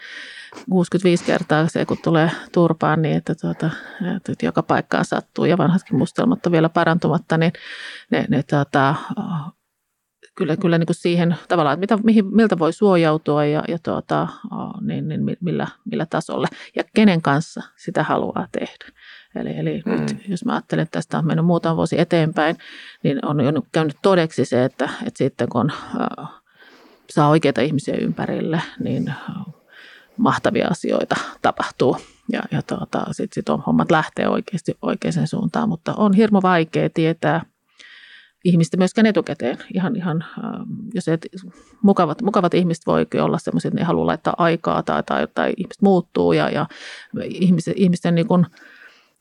65 0.69 1.23
kertaa 1.23 1.67
se, 1.67 1.85
kun 1.85 1.97
tulee 2.03 2.31
turpaan, 2.51 3.01
niin 3.01 3.17
että, 3.17 3.35
tuota, 3.35 3.69
että 4.15 4.45
joka 4.45 4.63
paikkaan 4.63 5.05
sattuu 5.05 5.45
ja 5.45 5.57
vanhatkin 5.57 5.97
mustelmat 5.97 6.45
on 6.45 6.51
vielä 6.51 6.69
parantumatta, 6.69 7.37
niin 7.37 7.53
ne, 8.11 8.25
ne 8.29 8.43
tuota, 8.43 8.95
kyllä, 10.35 10.57
kyllä 10.57 10.77
niin 10.77 10.87
kuin 10.87 10.95
siihen 10.95 11.35
tavallaan, 11.47 11.73
että 11.73 11.95
mitä, 11.95 12.03
mihin, 12.05 12.35
miltä 12.35 12.59
voi 12.59 12.73
suojautua 12.73 13.45
ja, 13.45 13.63
ja 13.67 13.77
tuota, 13.83 14.27
niin, 14.81 15.07
niin 15.07 15.37
millä, 15.41 15.67
millä 15.85 16.05
tasolle 16.05 16.47
ja 16.75 16.83
kenen 16.95 17.21
kanssa 17.21 17.61
sitä 17.75 18.03
haluaa 18.03 18.47
tehdä. 18.51 18.98
Eli, 19.35 19.57
eli 19.57 19.83
mm. 19.85 19.91
nyt, 19.91 20.29
jos 20.29 20.45
mä 20.45 20.53
ajattelen, 20.53 20.83
että 20.83 20.97
tästä 20.97 21.17
on 21.17 21.27
mennyt 21.27 21.45
muutama 21.45 21.75
vuosi 21.75 21.99
eteenpäin, 21.99 22.57
niin 23.03 23.25
on 23.25 23.39
jo 23.39 23.61
käynyt 23.71 23.97
todeksi 24.01 24.45
se, 24.45 24.63
että, 24.63 24.89
että 25.07 25.17
sitten 25.17 25.49
kun 25.49 25.71
äh, 25.71 26.27
saa 27.09 27.29
oikeita 27.29 27.61
ihmisiä 27.61 27.95
ympärille, 27.95 28.61
niin 28.79 29.13
mahtavia 30.17 30.67
asioita 30.67 31.15
tapahtuu 31.41 31.97
ja, 32.31 32.41
ja 32.51 32.61
tuota, 32.61 33.05
sitten 33.11 33.35
sit 33.35 33.49
on 33.49 33.63
hommat 33.67 33.91
lähtee 33.91 34.27
oikeasti 34.27 34.77
oikeaan 34.81 35.27
suuntaan, 35.27 35.69
mutta 35.69 35.93
on 35.93 36.13
hirmu 36.13 36.41
vaikea 36.41 36.89
tietää 36.89 37.41
ihmistä 38.45 38.77
myöskään 38.77 39.05
etukäteen. 39.05 39.57
Ihan, 39.73 39.95
ihan 39.95 40.25
jos 40.93 41.07
et, 41.07 41.27
mukavat, 41.81 42.21
mukavat 42.21 42.53
ihmiset 42.53 42.85
voi 42.87 43.05
olla 43.21 43.37
sellaisia, 43.37 43.69
että 43.69 43.79
ne 43.79 43.85
haluaa 43.85 44.07
laittaa 44.07 44.33
aikaa 44.37 44.83
tai, 44.83 45.03
tai, 45.03 45.27
tai 45.35 45.53
ihmiset 45.57 45.81
muuttuu 45.81 46.33
ja, 46.33 46.49
ja 46.49 46.65
ihmisten, 47.23 47.73
ihmisten 47.77 48.15
niin 48.15 48.27
kuin, 48.27 48.45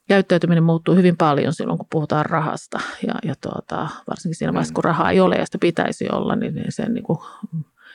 käyttäytyminen 0.09 0.65
muuttuu 0.65 0.95
hyvin 0.95 1.17
paljon 1.17 1.55
silloin, 1.55 1.79
kun 1.79 1.87
puhutaan 1.91 2.27
rahasta. 2.27 2.81
Ja, 3.07 3.15
ja 3.25 3.35
tuota, 3.41 3.88
varsinkin 4.09 4.38
siinä 4.38 4.53
vaiheessa, 4.53 4.75
kun 4.75 4.85
rahaa 4.85 5.11
ei 5.11 5.21
ole 5.21 5.37
ja 5.37 5.47
sitä 5.47 5.59
pitäisi 5.59 6.09
olla, 6.12 6.37
niin 6.37 6.65
sen 6.69 6.95
niin 6.95 7.05
kuin, 7.05 7.19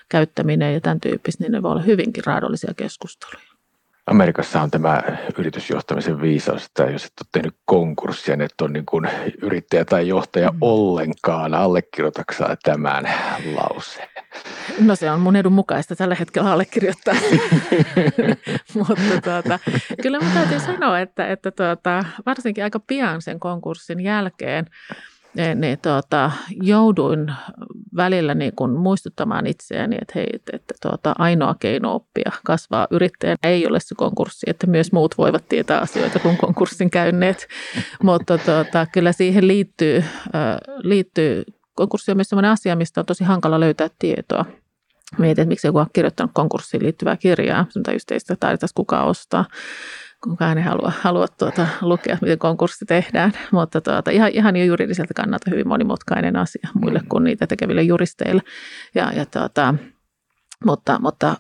käyttäminen 0.10 0.74
ja 0.74 0.82
tämän 0.82 1.00
tyyppistä, 1.00 1.44
niin 1.44 1.52
ne 1.52 1.62
voi 1.64 1.72
olla 1.72 1.82
hyvinkin 1.82 2.24
raadollisia 2.26 2.74
keskusteluja. 2.78 3.53
Amerikassa 4.06 4.62
on 4.62 4.72
tämä 4.72 5.02
yritysjohtamisen 5.38 6.22
viisaus, 6.22 6.66
että 6.66 6.84
jos 6.84 7.06
et 7.06 7.12
ole 7.22 7.28
tehnyt 7.32 7.56
konkurssia, 7.66 8.36
niin 8.36 8.46
et 8.46 8.62
ole 8.62 8.70
niin 8.70 8.86
kuin 8.86 9.10
yrittäjä 9.42 9.86
tai 9.86 10.08
johtaja 10.08 10.52
mm. 10.52 10.58
ollenkaan. 10.62 11.54
Allekirjoitatko 11.54 12.34
tämän 12.64 13.10
lauseen? 13.56 14.10
No 14.80 14.96
se 14.96 15.12
on 15.12 15.20
mun 15.20 15.36
edun 15.36 15.54
mukaista 15.54 15.96
tällä 15.96 16.16
hetkellä 16.16 16.52
allekirjoittaa. 16.52 17.16
Mutta 18.76 19.22
tuota, 19.24 19.60
kyllä 20.02 20.20
mä 20.20 20.30
täytyy 20.34 20.60
sanoa, 20.60 21.00
että, 21.00 21.28
että 21.28 21.52
tuota, 21.52 22.06
varsinkin 22.26 22.64
aika 22.64 22.80
pian 22.80 23.22
sen 23.22 23.40
konkurssin 23.40 24.00
jälkeen 24.00 24.66
niin, 25.36 25.62
niin 25.62 25.80
tuota, 25.80 26.32
jouduin 26.62 27.34
välillä 27.96 28.34
niin 28.34 28.56
kuin 28.56 28.72
muistuttamaan 28.72 29.48
itseäni, 29.48 29.98
että 30.02 30.14
hei, 30.16 30.28
että, 30.34 30.52
että 30.56 30.74
tuota, 30.82 31.14
ainoa 31.18 31.56
keino 31.60 31.96
oppia 31.96 32.32
kasvaa 32.46 32.88
yrittäjän 32.92 33.38
ei 33.44 33.68
ole 33.68 33.80
se 33.80 33.96
konkurssi, 33.96 34.46
että 34.50 34.68
myös 34.68 34.92
muut 34.92 35.18
voivat 35.18 35.50
tietää 35.50 35.80
asioita 35.80 36.20
kuin 36.20 36.38
konkurssin 36.38 36.90
käyneet. 36.90 37.48
Mutta 38.04 38.38
tuota, 38.38 38.88
kyllä 38.92 39.12
siihen 39.12 39.48
liittyy, 39.48 39.98
äh, 39.98 40.58
liittyy, 40.78 41.44
konkurssi 41.76 42.12
on 42.12 42.18
myös 42.18 42.30
sellainen 42.30 42.52
asia, 42.52 42.76
mistä 42.76 43.02
on 43.02 43.06
tosi 43.06 43.24
hankala 43.24 43.60
löytää 43.60 43.88
tietoa. 44.00 44.46
Mietin, 45.18 45.42
että 45.42 45.50
miksi 45.50 45.68
joku 45.68 45.78
on 45.78 45.86
kirjoittanut 45.94 46.32
konkurssiin 46.34 46.84
liittyvää 46.84 47.18
kirjaa, 47.18 47.66
just 47.94 48.12
ei 48.12 48.20
sitä 48.20 48.38
kukaan 48.76 49.08
ostaa 49.08 49.46
kukaan 50.24 50.58
ei 50.58 50.64
halua, 50.64 50.92
halua 51.02 51.28
tuota, 51.28 51.68
lukea, 51.82 52.18
miten 52.22 52.40
konkurssi 52.40 52.86
tehdään, 52.86 53.34
mutta 53.52 53.82
tuota, 53.82 54.12
ihan, 54.12 54.32
ihan 54.34 54.56
jo 54.56 54.66
juridiselta 54.66 55.14
kannalta 55.14 55.50
hyvin 55.52 55.68
monimutkainen 55.68 56.36
asia 56.36 56.70
muille 56.74 57.00
mm. 57.00 57.08
kuin 57.10 57.24
niitä 57.24 57.48
tekeville 57.48 57.84
juristeille. 57.84 58.42
Ja, 58.96 59.12
ja 59.16 59.26
tuota, 59.26 59.76
mutta, 60.66 61.00
mutta 61.00 61.36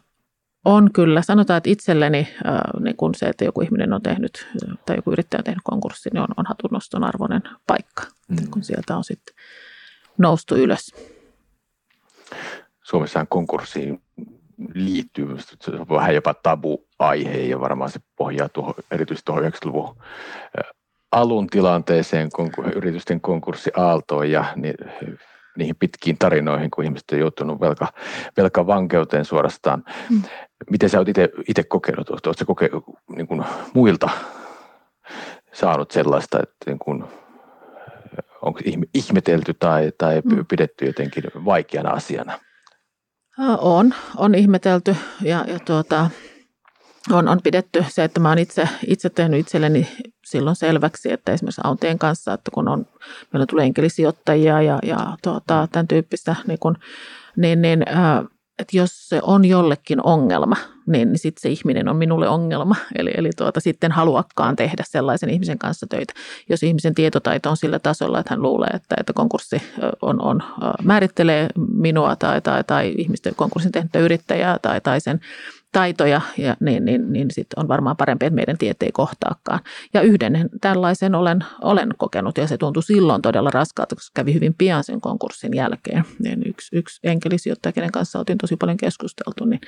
on 0.65 0.93
kyllä, 0.93 1.21
sanotaan, 1.21 1.57
että 1.57 1.69
itselleni 1.69 2.27
äh, 2.45 2.83
niin 2.83 2.95
kun 2.95 3.15
se, 3.15 3.25
että 3.25 3.45
joku 3.45 3.61
ihminen 3.61 3.93
on 3.93 4.01
tehnyt 4.01 4.47
tai 4.85 4.95
joku 4.95 5.11
yrittäjä 5.11 5.39
on 5.39 5.43
tehnyt 5.43 5.63
konkurssi, 5.63 6.09
niin 6.13 6.21
on, 6.21 6.27
on 6.37 6.45
hatunnoston 6.47 7.03
arvoinen 7.03 7.41
paikka, 7.67 8.03
mm. 8.27 8.49
kun 8.51 8.63
sieltä 8.63 8.97
on 8.97 9.03
sitten 9.03 9.35
noustu 10.17 10.55
ylös. 10.55 10.95
Suomessahan 12.83 13.27
konkurssiin 13.27 14.01
liittyy, 14.73 15.27
se 15.39 15.71
on 15.71 15.89
vähän 15.89 16.15
jopa 16.15 16.33
tabu-aihe 16.33 17.37
ja 17.37 17.59
varmaan 17.59 17.91
se 17.91 17.99
pohjaa 18.15 18.49
tuohon, 18.49 18.73
erityisesti 18.91 19.25
tuohon 19.25 19.43
90-luvun 19.43 19.95
alun 21.11 21.47
tilanteeseen, 21.47 22.29
kun 22.35 22.51
yritysten 22.75 23.21
konkurssiaaltoon 23.21 24.31
ja 24.31 24.45
niin, 24.55 24.75
niihin 25.57 25.75
pitkiin 25.79 26.17
tarinoihin, 26.17 26.71
kun 26.71 26.83
ihmiset 26.83 27.11
on 27.11 27.19
joutunut 27.19 27.61
velka, 27.61 27.87
velkavankeuteen 28.37 29.25
suorastaan. 29.25 29.83
Mm. 30.09 30.21
Miten 30.69 30.89
sä 30.89 30.99
oot 30.99 31.07
itse 31.47 31.63
kokenut? 31.63 32.09
Oletko 32.09 32.33
sä 32.33 32.45
koke, 32.45 32.69
niin 33.15 33.27
kuin 33.27 33.43
muilta 33.73 34.09
saanut 35.53 35.91
sellaista, 35.91 36.39
että 36.39 36.55
niin 36.65 36.79
kuin, 36.79 37.03
onko 38.41 38.59
ihmetelty 38.93 39.53
tai, 39.53 39.91
tai 39.97 40.21
mm. 40.25 40.45
pidetty 40.45 40.85
jotenkin 40.85 41.23
vaikeana 41.45 41.89
asiana? 41.89 42.39
On, 43.57 43.93
on 44.17 44.35
ihmetelty 44.35 44.95
ja, 45.21 45.45
ja 45.47 45.59
tuota, 45.59 46.09
on, 47.11 47.27
on 47.27 47.39
pidetty 47.43 47.85
se, 47.89 48.03
että 48.03 48.19
mä 48.19 48.29
oon 48.29 48.39
itse, 48.39 48.69
itse 48.87 49.09
tehnyt 49.09 49.39
itselleni 49.39 49.87
silloin 50.25 50.55
selväksi, 50.55 51.11
että 51.11 51.31
esimerkiksi 51.31 51.61
Auntien 51.63 51.99
kanssa, 51.99 52.33
että 52.33 52.51
kun 52.51 52.67
on, 52.67 52.85
meillä 53.33 53.45
tulee 53.45 53.65
enkelisijoittajia 53.65 54.61
ja, 54.61 54.79
ja 54.83 55.17
tuota, 55.23 55.67
tämän 55.71 55.87
tyyppistä, 55.87 56.35
niin, 56.47 56.59
kun, 56.59 56.77
niin, 57.37 57.61
niin 57.61 57.85
äh, 57.89 58.25
että 58.59 58.77
jos 58.77 59.09
se 59.09 59.19
on 59.23 59.45
jollekin 59.45 60.05
ongelma, 60.05 60.55
niin, 60.87 61.09
sitten 61.15 61.41
se 61.41 61.49
ihminen 61.49 61.87
on 61.87 61.95
minulle 61.95 62.29
ongelma. 62.29 62.75
Eli, 62.95 63.11
eli 63.17 63.29
tuota, 63.37 63.59
sitten 63.59 63.91
haluakkaan 63.91 64.55
tehdä 64.55 64.83
sellaisen 64.87 65.29
ihmisen 65.29 65.57
kanssa 65.57 65.87
töitä. 65.87 66.13
Jos 66.49 66.63
ihmisen 66.63 66.95
tietotaito 66.95 67.49
on 67.49 67.57
sillä 67.57 67.79
tasolla, 67.79 68.19
että 68.19 68.33
hän 68.33 68.41
luulee, 68.41 68.69
että, 68.73 68.95
että 68.99 69.13
konkurssi 69.13 69.57
on, 70.01 70.21
on, 70.21 70.43
määrittelee 70.83 71.47
minua 71.73 72.15
tai, 72.15 72.41
tai, 72.41 72.63
tai 72.63 72.93
ihmisten 72.97 73.35
konkurssin 73.35 73.71
tehnyt 73.71 73.95
yrittäjää 73.95 74.59
tai, 74.59 74.81
tai 74.81 75.01
sen 75.01 75.19
taitoja, 75.73 76.21
ja 76.37 76.57
niin, 76.59 76.85
niin, 76.85 77.13
niin 77.13 77.31
sitten 77.31 77.59
on 77.59 77.67
varmaan 77.67 77.97
parempi, 77.97 78.25
että 78.25 78.35
meidän 78.35 78.57
tiet 78.57 78.83
ei 78.83 78.91
kohtaakaan. 78.91 79.59
Ja 79.93 80.01
yhden 80.01 80.49
tällaisen 80.61 81.15
olen, 81.15 81.45
olen 81.61 81.89
kokenut, 81.97 82.37
ja 82.37 82.47
se 82.47 82.57
tuntui 82.57 82.83
silloin 82.83 83.21
todella 83.21 83.49
raskaalta, 83.53 83.95
koska 83.95 84.11
kävi 84.21 84.33
hyvin 84.33 84.53
pian 84.53 84.83
sen 84.83 85.01
konkurssin 85.01 85.53
jälkeen. 85.55 86.03
Niin 86.19 86.41
yksi, 86.45 86.75
yksi 86.75 86.99
enkelisijoittaja, 87.03 87.73
kenen 87.73 87.91
kanssa 87.91 88.19
oltiin 88.19 88.37
tosi 88.37 88.55
paljon 88.55 88.77
keskusteltu, 88.77 89.45
niin 89.45 89.61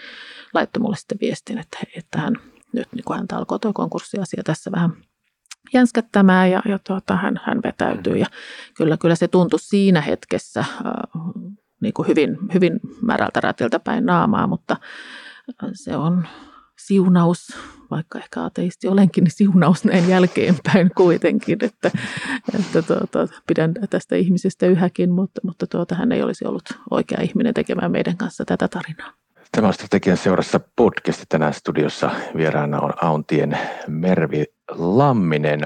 laittoi 0.54 0.82
mulle 0.82 0.96
sitten 0.96 1.18
viestin, 1.22 1.58
että, 1.58 1.78
että 1.96 2.20
hän 2.20 2.34
nyt 2.74 2.88
niin 2.94 3.04
kuin 3.06 3.18
häntä 3.18 3.38
alkoi 3.38 3.60
tuo 3.60 3.74
konkurssiasia 3.74 4.44
tässä 4.44 4.72
vähän 4.72 4.90
jänskättämään 5.74 6.52
ja, 6.52 6.62
ja 6.66 6.80
tuota, 6.80 7.16
hän, 7.16 7.40
hän 7.44 7.62
vetäytyy. 7.64 8.18
Ja 8.18 8.26
kyllä, 8.78 8.98
kyllä 8.98 9.16
se 9.16 9.28
tuntui 9.28 9.60
siinä 9.60 10.02
hetkessä 10.02 10.60
äh, 10.60 10.68
niin 11.82 11.94
kuin 11.94 12.08
hyvin, 12.08 12.38
hyvin 12.54 12.80
märältä 13.02 13.42
rätiltä 13.42 13.80
päin 13.80 14.06
naamaa, 14.06 14.48
mutta 14.48 14.78
se 15.74 15.96
on 15.96 16.28
siunaus, 16.80 17.48
vaikka 17.92 18.20
ehkä 18.20 18.44
ateisti 18.44 18.88
olenkin, 18.88 19.24
niin 19.24 19.32
siunaus 19.32 19.86
näin 19.86 20.10
jälkeenpäin 20.10 20.92
kuitenkin, 20.98 21.58
että, 21.62 21.92
että 22.60 22.82
tuota, 22.82 23.28
pidän 23.48 23.74
tästä 23.90 24.16
ihmisestä 24.16 24.66
yhäkin, 24.66 25.12
mutta, 25.12 25.42
mutta 25.44 25.68
tuota, 25.68 25.96
hän 25.96 26.12
ei 26.12 26.24
olisi 26.24 26.46
ollut 26.48 26.70
oikea 26.92 27.22
ihminen 27.22 27.54
tekemään 27.54 27.92
meidän 27.92 28.18
kanssa 28.18 28.46
tätä 28.46 28.68
tarinaa. 28.68 29.14
Tämä 29.52 29.68
on 29.68 29.74
strategian 29.74 30.18
seurassa 30.18 30.60
podcast. 30.76 31.24
Tänään 31.30 31.54
studiossa 31.54 32.12
vieraana 32.38 32.80
on 32.80 32.94
Auntien 33.02 33.58
Mervi 33.88 34.46
Lamminen. 34.70 35.62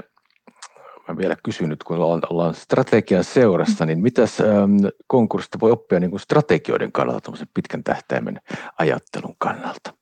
Vielä 1.18 1.36
kysyn 1.44 1.68
nyt, 1.68 1.84
kun 1.84 1.96
ollaan, 1.96 2.20
ollaan 2.30 2.54
strategian 2.54 3.24
seurassa, 3.24 3.86
niin 3.86 4.00
mitäs 4.00 4.40
ähm, 4.40 4.76
konkurssista 5.06 5.60
voi 5.60 5.70
oppia 5.70 6.00
niin 6.00 6.10
kuin 6.10 6.20
strategioiden 6.20 6.92
kannalta, 6.92 7.32
pitkän 7.54 7.84
tähtäimen 7.84 8.40
ajattelun 8.78 9.34
kannalta? 9.38 9.94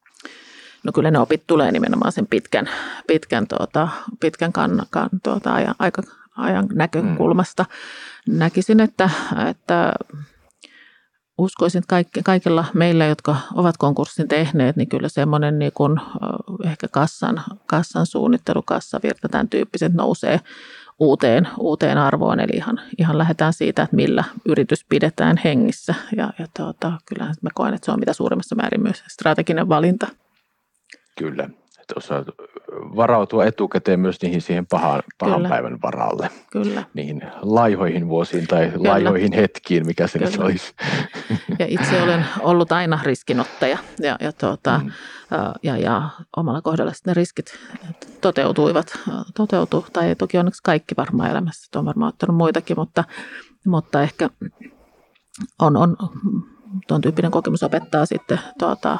No 0.84 0.92
kyllä 0.92 1.10
ne 1.10 1.18
opit 1.18 1.46
tulee 1.46 1.72
nimenomaan 1.72 2.12
sen 2.12 2.26
pitkän, 2.26 2.70
pitkän, 3.06 3.46
tuota, 3.46 3.88
pitkän 4.20 4.52
kann, 4.52 4.82
kann, 4.90 5.10
tuota, 5.22 5.54
ajan, 5.54 5.74
aika, 5.78 6.02
ajan 6.36 6.66
näkökulmasta. 6.72 7.64
Mm. 8.28 8.38
Näkisin, 8.38 8.80
että, 8.80 9.10
että 9.50 9.92
uskoisin, 11.38 11.78
että 11.78 11.88
kaikki, 11.88 12.22
kaikilla 12.22 12.64
meillä, 12.74 13.06
jotka 13.06 13.36
ovat 13.54 13.76
konkurssin 13.76 14.28
tehneet, 14.28 14.76
niin 14.76 14.88
kyllä 14.88 15.08
semmoinen 15.08 15.58
niin 15.58 15.72
kuin, 15.74 16.00
ehkä 16.64 16.88
kassan, 16.88 17.42
kassan 17.66 18.06
suunnittelu, 18.06 18.62
kassavirta, 18.62 19.28
tämän 19.28 19.48
tyyppiset 19.48 19.94
nousee 19.94 20.40
uuteen, 20.98 21.48
uuteen 21.58 21.98
arvoon. 21.98 22.40
Eli 22.40 22.52
ihan, 22.52 22.80
ihan 22.98 23.18
lähdetään 23.18 23.52
siitä, 23.52 23.82
että 23.82 23.96
millä 23.96 24.24
yritys 24.48 24.84
pidetään 24.88 25.36
hengissä. 25.44 25.94
Ja, 26.16 26.32
ja 26.38 26.46
tuota, 26.56 26.92
kyllähän 27.06 27.34
mä 27.42 27.50
koen, 27.54 27.74
että 27.74 27.84
se 27.86 27.92
on 27.92 28.00
mitä 28.00 28.12
suurimmassa 28.12 28.56
määrin 28.56 28.82
myös 28.82 29.04
strateginen 29.08 29.68
valinta. 29.68 30.06
Kyllä. 31.18 31.50
Että 31.88 31.94
osaat 31.96 32.26
varautua 32.96 33.44
etukäteen 33.44 34.00
myös 34.00 34.22
niihin 34.22 34.42
siihen 34.42 34.66
pahan, 34.66 35.02
pahan 35.18 35.36
Kyllä. 35.36 35.48
päivän 35.48 35.78
varalle. 35.82 36.30
Kyllä. 36.50 36.84
Niihin 36.94 37.22
laihoihin 37.42 38.08
vuosiin 38.08 38.46
tai 38.46 38.68
Kyllä. 38.68 38.90
laihoihin 38.90 39.32
hetkiin, 39.32 39.86
mikä 39.86 40.06
se 40.06 40.18
Kyllä. 40.18 40.30
nyt 40.30 40.40
olisi. 40.40 40.74
Ja 41.58 41.66
itse 41.68 42.02
olen 42.02 42.26
ollut 42.40 42.72
aina 42.72 43.00
riskinottaja 43.02 43.78
ja, 44.00 44.16
ja, 44.20 44.32
tuota, 44.32 44.80
mm. 44.84 44.90
ja, 45.62 45.76
ja 45.76 46.08
omalla 46.36 46.62
kohdalla 46.62 46.92
ne 47.06 47.14
riskit 47.14 47.58
toteutuivat, 48.20 48.98
toteutu, 49.36 49.86
tai 49.92 50.14
toki 50.14 50.38
onneksi 50.38 50.62
kaikki 50.62 50.94
varmaan 50.96 51.30
elämässä, 51.30 51.78
on 51.78 51.84
varmaan 51.84 52.08
ottanut 52.08 52.36
muitakin, 52.36 52.76
mutta, 52.78 53.04
mutta 53.66 54.02
ehkä 54.02 54.30
on, 55.58 55.76
on 55.76 55.96
tuon 56.88 57.00
tyyppinen 57.00 57.30
kokemus 57.30 57.62
opettaa 57.62 58.06
sitten 58.06 58.40
tuota, 58.58 58.98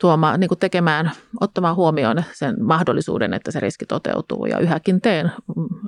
tuoma, 0.00 0.36
niin 0.36 0.48
kuin 0.48 0.58
tekemään, 0.58 1.10
ottamaan 1.40 1.76
huomioon 1.76 2.22
sen 2.32 2.64
mahdollisuuden, 2.64 3.34
että 3.34 3.50
se 3.50 3.60
riski 3.60 3.86
toteutuu. 3.86 4.46
Ja 4.46 4.58
yhäkin 4.58 5.00
teen 5.00 5.32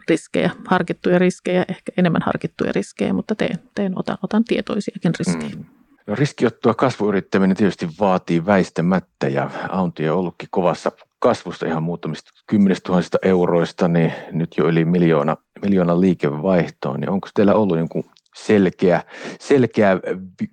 riskejä, 0.08 0.50
harkittuja 0.66 1.18
riskejä, 1.18 1.64
ehkä 1.68 1.92
enemmän 1.96 2.22
harkittuja 2.26 2.72
riskejä, 2.72 3.12
mutta 3.12 3.34
teen, 3.34 3.58
teen 3.74 3.92
otan, 3.96 4.18
otan 4.22 4.44
tietoisiakin 4.44 5.12
riskejä. 5.18 5.56
Mm. 5.56 5.64
No 6.06 6.14
riskiottua 6.14 6.74
kasvuyrittäminen 6.74 7.56
tietysti 7.56 7.88
vaatii 8.00 8.46
väistämättä 8.46 9.28
ja 9.28 9.50
Aunti 9.68 10.08
on 10.08 10.18
ollutkin 10.18 10.48
kovassa 10.50 10.92
kasvusta 11.18 11.66
ihan 11.66 11.82
muutamista 11.82 12.30
kymmenistä 12.46 12.86
tuhansista 12.86 13.18
euroista, 13.22 13.88
niin 13.88 14.12
nyt 14.32 14.54
jo 14.58 14.68
yli 14.68 14.84
miljoona, 14.84 15.36
miljoona 15.62 16.00
liikevaihtoa. 16.00 16.98
Niin 16.98 17.10
onko 17.10 17.28
teillä 17.34 17.54
ollut 17.54 17.78
jonkun 17.78 18.04
selkeä, 18.34 19.02
selkeä 19.40 20.00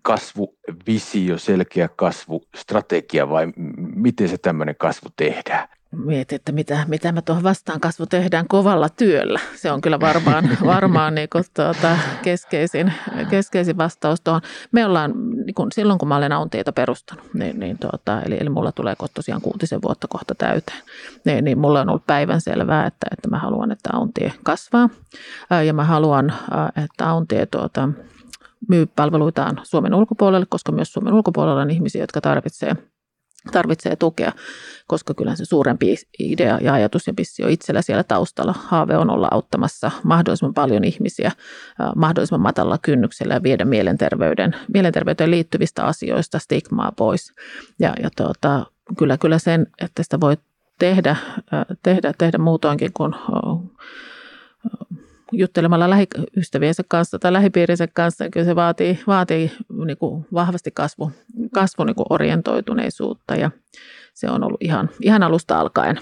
kasvuvisio, 0.01 1.37
selkeä 1.37 1.89
kasvustrategia 1.95 3.29
vai 3.29 3.47
miten 3.95 4.29
se 4.29 4.37
tämmöinen 4.37 4.75
kasvu 4.77 5.09
tehdään? 5.15 5.67
Mietin, 5.95 6.35
että 6.35 6.51
mitä, 6.51 6.85
mitä 6.87 7.11
mä 7.11 7.21
tuohon 7.21 7.43
vastaan 7.43 7.79
kasvu 7.79 8.05
tehdään 8.05 8.47
kovalla 8.47 8.89
työllä. 8.89 9.39
Se 9.55 9.71
on 9.71 9.81
kyllä 9.81 9.99
varmaan, 9.99 10.49
varmaan 10.65 11.15
niin 11.15 11.29
kuin 11.29 11.43
tuota, 11.53 11.97
keskeisin, 12.21 12.93
keskeisin 13.29 13.77
vastaus 13.77 14.21
tuohon. 14.21 14.41
Me 14.71 14.85
ollaan, 14.85 15.13
niin 15.45 15.53
kuin 15.53 15.71
silloin 15.71 15.99
kun 15.99 16.07
mä 16.07 16.15
olen 16.15 16.31
Auntiita 16.31 16.71
perustanut, 16.71 17.33
niin, 17.33 17.59
niin 17.59 17.77
tuota, 17.79 18.21
eli, 18.21 18.37
eli 18.39 18.49
mulla 18.49 18.71
tulee 18.71 18.95
tosiaan 19.13 19.41
kuutisen 19.41 19.81
vuotta 19.81 20.07
kohta 20.07 20.35
täyteen, 20.35 20.81
niin, 21.25 21.43
niin 21.43 21.59
mulla 21.59 21.81
on 21.81 21.89
ollut 21.89 22.07
päivän 22.07 22.41
selvää, 22.41 22.85
että, 22.85 23.07
että 23.11 23.29
mä 23.29 23.39
haluan, 23.39 23.71
että 23.71 23.89
Auntie 23.93 24.33
kasvaa 24.43 24.89
ja 25.65 25.73
mä 25.73 25.83
haluan, 25.83 26.33
että 26.83 27.09
Auntie 27.09 27.45
tuota, 27.45 27.89
myy 28.67 28.85
palveluitaan 28.85 29.61
Suomen 29.63 29.93
ulkopuolelle, 29.93 30.45
koska 30.49 30.71
myös 30.71 30.93
Suomen 30.93 31.13
ulkopuolella 31.13 31.61
on 31.61 31.71
ihmisiä, 31.71 32.03
jotka 32.03 32.21
tarvitsee– 32.21 32.75
tarvitsee 33.51 33.95
tukea, 33.95 34.31
koska 34.87 35.13
kyllä 35.13 35.35
se 35.35 35.45
suurempi 35.45 35.95
idea 36.19 36.57
ja 36.61 36.73
ajatus 36.73 37.07
ja 37.07 37.13
missio 37.17 37.47
itsellä 37.47 37.81
siellä 37.81 38.03
taustalla. 38.03 38.55
Haave 38.57 38.97
on 38.97 39.09
olla 39.09 39.27
auttamassa 39.31 39.91
mahdollisimman 40.03 40.53
paljon 40.53 40.83
ihmisiä 40.83 41.31
mahdollisimman 41.95 42.41
matalla 42.41 42.77
kynnyksellä 42.77 43.33
ja 43.33 43.43
viedä 43.43 43.65
mielenterveyden, 43.65 44.55
mielenterveyteen 44.73 45.31
liittyvistä 45.31 45.85
asioista 45.85 46.39
stigmaa 46.39 46.91
pois. 46.91 47.33
Ja, 47.79 47.93
ja 48.03 48.09
tuota, 48.17 48.65
kyllä, 48.97 49.17
kyllä 49.17 49.39
sen, 49.39 49.67
että 49.81 50.03
sitä 50.03 50.19
voi 50.19 50.37
tehdä, 50.79 51.15
tehdä, 51.83 52.13
tehdä 52.17 52.37
muutoinkin 52.37 52.93
kuin 52.93 53.15
juttelemalla 55.31 55.89
lähiystäviensä 55.89 56.83
kanssa 56.87 57.19
tai 57.19 57.33
lähipiirinsä 57.33 57.87
kanssa, 57.87 58.29
kyllä 58.29 58.45
se 58.45 58.55
vaatii, 58.55 58.99
vaatii 59.07 59.51
niin 59.85 59.97
kuin 59.97 60.25
vahvasti 60.33 60.71
kasvu, 60.71 61.11
kasvu 61.53 61.83
niin 61.83 61.95
kuin 61.95 62.05
orientoituneisuutta 62.09 63.35
ja 63.35 63.51
se 64.13 64.29
on 64.29 64.43
ollut 64.43 64.61
ihan, 64.61 64.89
ihan 65.01 65.23
alusta 65.23 65.59
alkaen 65.59 65.99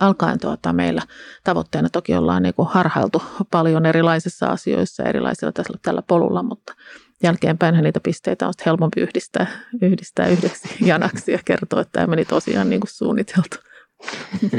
alkaen 0.00 0.40
tuota, 0.40 0.72
meillä 0.72 1.02
tavoitteena 1.44 1.88
toki 1.88 2.14
ollaan 2.14 2.42
niin 2.42 2.54
kuin 2.54 2.68
harhailtu 2.68 3.22
paljon 3.50 3.86
erilaisissa 3.86 4.46
asioissa 4.46 5.02
erilaisilla 5.02 5.52
tällä, 5.52 5.78
tällä 5.82 6.02
polulla, 6.02 6.42
mutta 6.42 6.74
jälkeenpäin 7.22 7.82
niitä 7.82 8.00
pisteitä 8.00 8.46
on 8.46 8.52
helpompi 8.66 9.00
yhdistää, 9.00 9.46
yhdistää 9.82 10.26
yhdeksi 10.26 10.68
janaksi 10.86 11.32
ja 11.32 11.38
kertoa, 11.44 11.80
että 11.80 11.92
tämä 11.92 12.06
meni 12.06 12.24
tosiaan 12.24 12.70
niin 12.70 12.80
kuin 12.80 12.90
suunniteltu. 12.90 13.56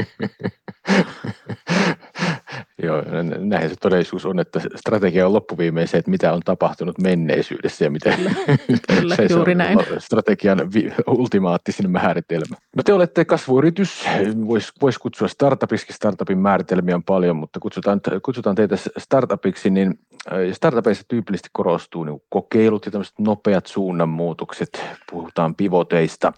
Joo, 2.82 3.02
näin 3.38 3.70
se 3.70 3.76
todellisuus 3.80 4.26
on, 4.26 4.38
että 4.38 4.60
strategia 4.76 5.26
on 5.26 5.32
loppuviimein 5.32 5.88
se, 5.88 5.98
että 5.98 6.10
mitä 6.10 6.32
on 6.32 6.40
tapahtunut 6.44 6.98
menneisyydessä 6.98 7.84
ja 7.84 7.90
mitä 7.90 8.16
kyllä, 8.16 8.30
kyllä, 9.00 9.16
se 9.16 9.26
juuri 9.30 9.52
on 9.52 9.58
näin. 9.58 9.78
strategian 9.98 10.72
vi- 10.74 10.92
ultimaattisin 11.06 11.90
määritelmä. 11.90 12.56
No 12.76 12.82
te 12.82 12.92
olette 12.92 13.24
kasvuyritys, 13.24 14.04
voisi 14.46 14.72
vois 14.80 14.98
kutsua 14.98 15.28
startupiksi, 15.28 15.92
startupin 15.92 16.38
määritelmiä 16.38 16.94
on 16.94 17.04
paljon, 17.04 17.36
mutta 17.36 17.60
kutsutaan, 17.60 18.00
kutsutaan 18.22 18.56
teitä 18.56 18.76
startupiksi, 18.98 19.70
niin 19.70 19.98
äh, 20.32 20.38
startupeissa 20.52 21.04
tyypillisesti 21.08 21.48
korostuu 21.52 22.04
niin 22.04 22.22
kokeilut 22.28 22.86
ja 22.86 22.92
tämmöiset 22.92 23.18
nopeat 23.18 23.66
suunnanmuutokset, 23.66 24.84
puhutaan 25.10 25.54
pivoteista, 25.54 26.32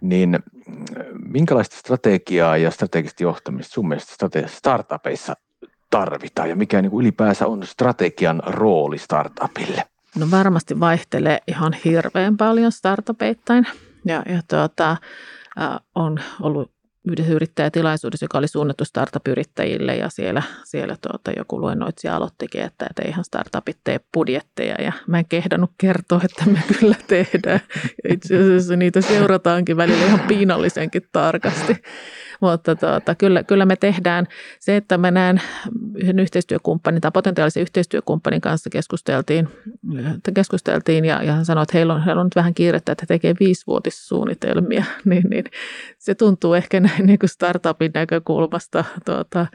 niin 0.00 0.34
äh, 0.34 1.06
minkälaista 1.28 1.76
strategiaa 1.76 2.56
ja 2.56 2.70
strategista 2.70 3.22
johtamista 3.22 3.72
sun 3.72 3.88
mielestä 3.88 4.28
startupeissa 4.46 5.34
tarvitaan 5.92 6.48
ja 6.48 6.56
mikä 6.56 6.82
niin 6.82 6.90
kuin 6.90 7.02
ylipäänsä 7.02 7.46
on 7.46 7.66
strategian 7.66 8.42
rooli 8.46 8.98
startupille? 8.98 9.84
No 10.18 10.30
varmasti 10.30 10.80
vaihtelee 10.80 11.38
ihan 11.46 11.72
hirveän 11.84 12.36
paljon 12.36 12.72
startupeittain 12.72 13.66
ja, 14.04 14.22
ja 14.28 14.42
tuota, 14.48 14.96
on 15.94 16.20
ollut 16.40 16.70
yhdessä 17.08 17.32
yrittäjätilaisuudessa, 17.32 18.24
joka 18.24 18.38
oli 18.38 18.48
suunnattu 18.48 18.84
startup-yrittäjille 18.84 19.96
ja 19.96 20.08
siellä, 20.08 20.42
siellä 20.64 20.96
tuota, 21.00 21.30
joku 21.36 21.60
luennoitsija 21.60 22.16
aloittikin, 22.16 22.62
että, 22.62 22.86
että 22.90 23.02
eihän 23.02 23.24
startupit 23.24 23.78
tee 23.84 24.00
budjetteja 24.14 24.74
ja 24.82 24.92
mä 25.06 25.18
en 25.18 25.24
kehdannut 25.28 25.70
kertoa, 25.78 26.20
että 26.24 26.50
me 26.50 26.62
kyllä 26.78 26.96
tehdään. 27.06 27.60
Itse 28.08 28.36
asiassa 28.36 28.76
niitä 28.76 29.00
seurataankin 29.00 29.76
välillä 29.76 30.04
ihan 30.04 30.20
piinallisenkin 30.20 31.02
tarkasti. 31.12 31.76
Mutta 32.42 32.76
tuota, 32.76 33.14
kyllä, 33.14 33.42
kyllä 33.42 33.66
me 33.66 33.76
tehdään 33.76 34.26
se, 34.60 34.76
että 34.76 34.98
me 34.98 35.10
näen 35.10 35.42
yhden 35.94 36.18
yhteistyökumppanin 36.18 37.00
tai 37.00 37.10
potentiaalisen 37.14 37.60
yhteistyökumppanin 37.60 38.40
kanssa 38.40 38.70
keskusteltiin, 38.70 39.48
keskusteltiin 40.34 41.04
ja, 41.04 41.22
ja 41.22 41.32
hän 41.32 41.44
sanoi, 41.44 41.62
että 41.62 41.78
heillä 41.78 41.94
on, 41.94 42.04
heillä 42.04 42.20
on 42.20 42.26
nyt 42.26 42.36
vähän 42.36 42.54
kiirettä, 42.54 42.92
että 42.92 43.02
he 43.02 43.06
tekee 43.06 43.34
viisivuotissuunnitelmia, 43.40 44.84
niin, 45.04 45.22
niin 45.30 45.44
se 45.98 46.14
tuntuu 46.14 46.54
ehkä 46.54 46.80
näin 46.92 47.06
niin 47.06 47.18
kuin 47.18 47.30
startupin 47.30 47.90
näkökulmasta 47.94 48.84
tuota, 49.04 49.46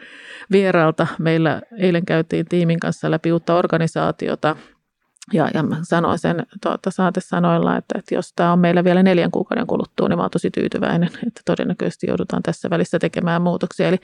vieraalta. 0.52 1.08
Meillä 1.20 1.62
eilen 1.78 2.06
käytiin 2.06 2.46
tiimin 2.46 2.80
kanssa 2.80 3.12
läpi 3.12 3.32
uutta 3.32 3.56
organisaatiota– 3.56 4.56
ja, 5.34 5.50
ja 5.54 5.64
mä 5.64 5.78
sanoin 5.82 6.20
sen 6.20 6.46
tuota, 6.62 6.92
saatesanoilla, 6.92 7.78
että, 7.78 8.00
että 8.00 8.16
jos 8.16 8.34
tämä 8.36 8.54
on 8.54 8.60
meillä 8.60 8.84
vielä 8.84 9.04
neljän 9.04 9.32
kuukauden 9.32 9.68
kuluttua, 9.68 10.08
niin 10.08 10.18
mä 10.18 10.24
oon 10.24 10.32
tosi 10.32 10.52
tyytyväinen, 10.52 11.10
että 11.28 11.42
todennäköisesti 11.46 12.08
joudutaan 12.08 12.44
tässä 12.44 12.70
välissä 12.70 13.00
tekemään 13.00 13.42
muutoksia. 13.42 13.88
Eli 13.88 13.98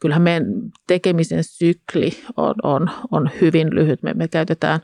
kyllähän 0.00 0.22
meidän 0.22 0.46
tekemisen 0.86 1.44
sykli 1.44 2.10
on, 2.36 2.54
on, 2.62 2.90
on 3.10 3.30
hyvin 3.40 3.74
lyhyt. 3.74 4.02
Me, 4.02 4.14
me 4.14 4.28
käytetään 4.28 4.80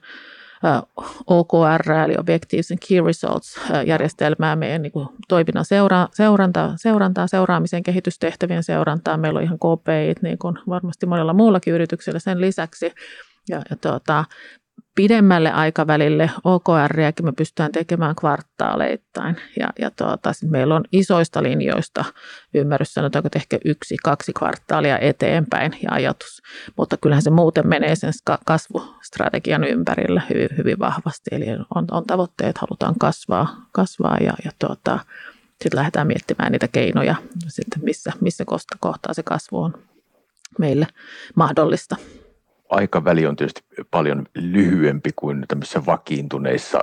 OKR, 1.27 1.93
eli 2.05 2.15
Objectives 2.19 2.71
and 2.71 2.79
Key 2.89 3.01
Results-järjestelmää 3.07 4.57
meidän 4.57 4.83
niin 4.83 4.93
kuin, 4.93 5.09
toiminnan 5.29 5.65
seura- 5.65 6.09
seurantaa, 6.15 6.73
seurantaa, 6.77 7.27
seuraamisen 7.27 7.83
kehitystehtävien 7.83 8.63
seurantaa. 8.63 9.17
Meillä 9.17 9.39
on 9.39 9.45
ihan 9.45 9.59
KPI, 9.59 10.15
niin 10.23 10.39
kuin 10.39 10.59
varmasti 10.69 11.07
monella 11.07 11.33
muullakin 11.33 11.75
yrityksellä 11.75 12.19
sen 12.19 12.41
lisäksi. 12.41 12.93
Ja, 13.49 13.63
ja 13.71 13.77
tuota, 13.77 14.25
pidemmälle 14.95 15.53
aikavälille 15.53 16.31
OKR 16.45 16.97
me 17.23 17.33
pystytään 17.33 17.73
tekemään 17.73 18.17
kvartaaleittain. 18.17 19.37
Ja, 19.59 19.69
ja 19.79 19.91
tuota, 19.91 20.33
meillä 20.51 20.75
on 20.75 20.85
isoista 20.93 21.43
linjoista 21.43 22.05
ymmärrys, 22.55 22.95
sanotaanko 22.95 23.29
ehkä 23.37 23.59
yksi, 23.65 23.97
kaksi 24.05 24.33
kvartaalia 24.33 24.99
eteenpäin 24.99 25.73
ja 25.83 25.89
ajatus. 25.93 26.43
Mutta 26.77 26.97
kyllähän 26.97 27.23
se 27.23 27.31
muuten 27.31 27.69
menee 27.69 27.97
sen 27.97 28.13
kasvustrategian 28.47 29.65
ympärillä 29.65 30.23
hyvin, 30.31 30.49
hyvin 30.59 30.79
vahvasti. 30.79 31.31
Eli 31.33 31.47
on, 31.75 31.87
on 31.91 32.05
tavoitteet, 32.07 32.59
halutaan 32.59 32.95
kasvaa, 32.99 33.67
kasvaa 33.73 34.17
ja, 34.21 34.33
ja 34.45 34.51
tuota, 34.59 34.99
sitten 35.63 35.79
lähdetään 35.79 36.07
miettimään 36.07 36.53
niitä 36.53 36.69
keinoja, 36.69 37.15
sitten 37.49 37.85
missä, 37.85 38.13
missä 38.21 38.45
kohtaa 38.81 39.15
se 39.15 39.23
kasvu 39.23 39.63
on 39.63 39.75
meille 40.59 40.87
mahdollista 41.35 41.97
aikaväli 42.71 43.27
on 43.27 43.37
tietysti 43.37 43.63
paljon 43.91 44.27
lyhyempi 44.35 45.11
kuin 45.17 45.45
tämmöisissä 45.49 45.87
vakiintuneissa 45.87 46.81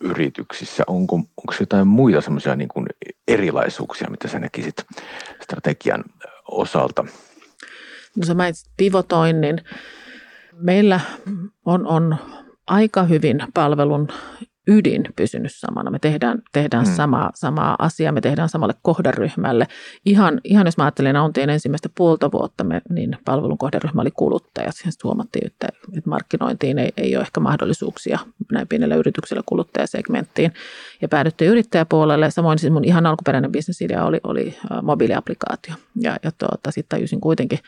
yrityksissä. 0.00 0.84
Onko, 0.86 1.16
onko 1.16 1.54
jotain 1.60 1.88
muita 1.88 2.20
semmoisia 2.20 2.56
niin 2.56 2.68
kuin 2.68 2.86
erilaisuuksia, 3.28 4.10
mitä 4.10 4.28
sä 4.28 4.38
näkisit 4.38 4.74
strategian 5.42 6.04
osalta? 6.48 7.04
No 8.16 8.26
sä 8.26 8.34
mainitsit 8.34 8.72
pivotoinnin. 8.76 9.60
Meillä 10.52 11.00
on, 11.64 11.86
on 11.86 12.16
aika 12.66 13.02
hyvin 13.02 13.38
palvelun 13.54 14.08
ydin 14.68 15.04
pysynyt 15.16 15.52
samana. 15.54 15.90
Me 15.90 15.98
tehdään, 15.98 16.42
tehdään 16.52 16.86
hmm. 16.86 16.94
samaa, 16.94 17.30
samaa 17.34 17.76
asiaa, 17.78 18.12
me 18.12 18.20
tehdään 18.20 18.48
samalle 18.48 18.74
kohderyhmälle. 18.82 19.66
Ihan, 20.06 20.40
ihan 20.44 20.66
jos 20.66 20.76
mä 20.76 20.84
ajattelen 20.84 21.16
Auntien 21.16 21.50
ensimmäistä 21.50 21.88
puolta 21.94 22.32
vuotta, 22.32 22.64
me, 22.64 22.82
niin 22.90 23.16
palvelun 23.24 23.58
kohderyhmä 23.58 24.02
oli 24.02 24.10
kuluttajat. 24.10 24.76
Siihen 24.76 24.92
huomattiin, 25.04 25.46
että, 25.46 25.68
että 25.96 26.10
markkinointiin 26.10 26.78
ei, 26.78 26.92
ei 26.96 27.16
ole 27.16 27.22
ehkä 27.22 27.40
mahdollisuuksia 27.40 28.18
näin 28.52 28.68
pienellä 28.68 28.94
yrityksellä 28.94 29.42
kuluttajasegmenttiin. 29.46 30.52
Ja 31.02 31.08
päädyttiin 31.08 31.50
yrittäjäpuolelle. 31.50 32.30
Samoin 32.30 32.58
siis 32.58 32.72
mun 32.72 32.84
ihan 32.84 33.06
alkuperäinen 33.06 33.52
bisnesidea 33.52 34.04
oli, 34.04 34.20
oli 34.24 34.58
mobiiliaplikaatio. 34.82 35.74
Ja, 36.00 36.16
ja 36.22 36.30
tuota, 36.38 36.70
sitten 36.70 36.98
tajusin 36.98 37.20
kuitenkin 37.20 37.58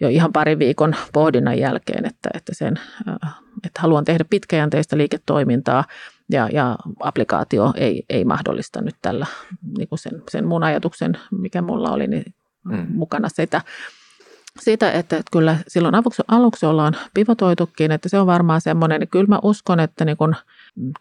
jo 0.00 0.08
ihan 0.08 0.32
parin 0.32 0.58
viikon 0.58 0.94
pohdinnan 1.12 1.58
jälkeen, 1.58 2.06
että, 2.06 2.30
että, 2.34 2.54
sen, 2.54 2.80
että 3.64 3.80
haluan 3.80 4.04
tehdä 4.04 4.24
pitkäjänteistä 4.30 4.96
liiketoimintaa– 4.96 5.84
ja, 6.30 6.48
ja 6.52 6.76
applikaatio 7.00 7.72
ei, 7.76 8.04
ei 8.08 8.24
mahdollista 8.24 8.80
nyt 8.80 8.96
tällä 9.02 9.26
niin 9.78 9.88
kuin 9.88 9.98
sen, 9.98 10.22
sen 10.30 10.46
mun 10.46 10.64
ajatuksen, 10.64 11.18
mikä 11.30 11.62
mulla 11.62 11.90
oli, 11.90 12.06
niin 12.06 12.34
mm. 12.64 12.86
mukana 12.88 13.28
sitä, 13.28 13.60
sitä, 14.58 14.92
että, 14.92 15.16
että 15.16 15.30
kyllä 15.32 15.56
silloin 15.68 15.94
aluksi, 15.94 16.22
aluksi 16.28 16.66
ollaan 16.66 16.96
pivotoitukin, 17.14 17.92
että 17.92 18.08
se 18.08 18.20
on 18.20 18.26
varmaan 18.26 18.60
semmoinen, 18.60 19.00
niin 19.00 19.08
kyllä 19.08 19.26
mä 19.26 19.38
uskon, 19.42 19.80
että 19.80 20.04
niin 20.04 20.16
kun, 20.16 20.36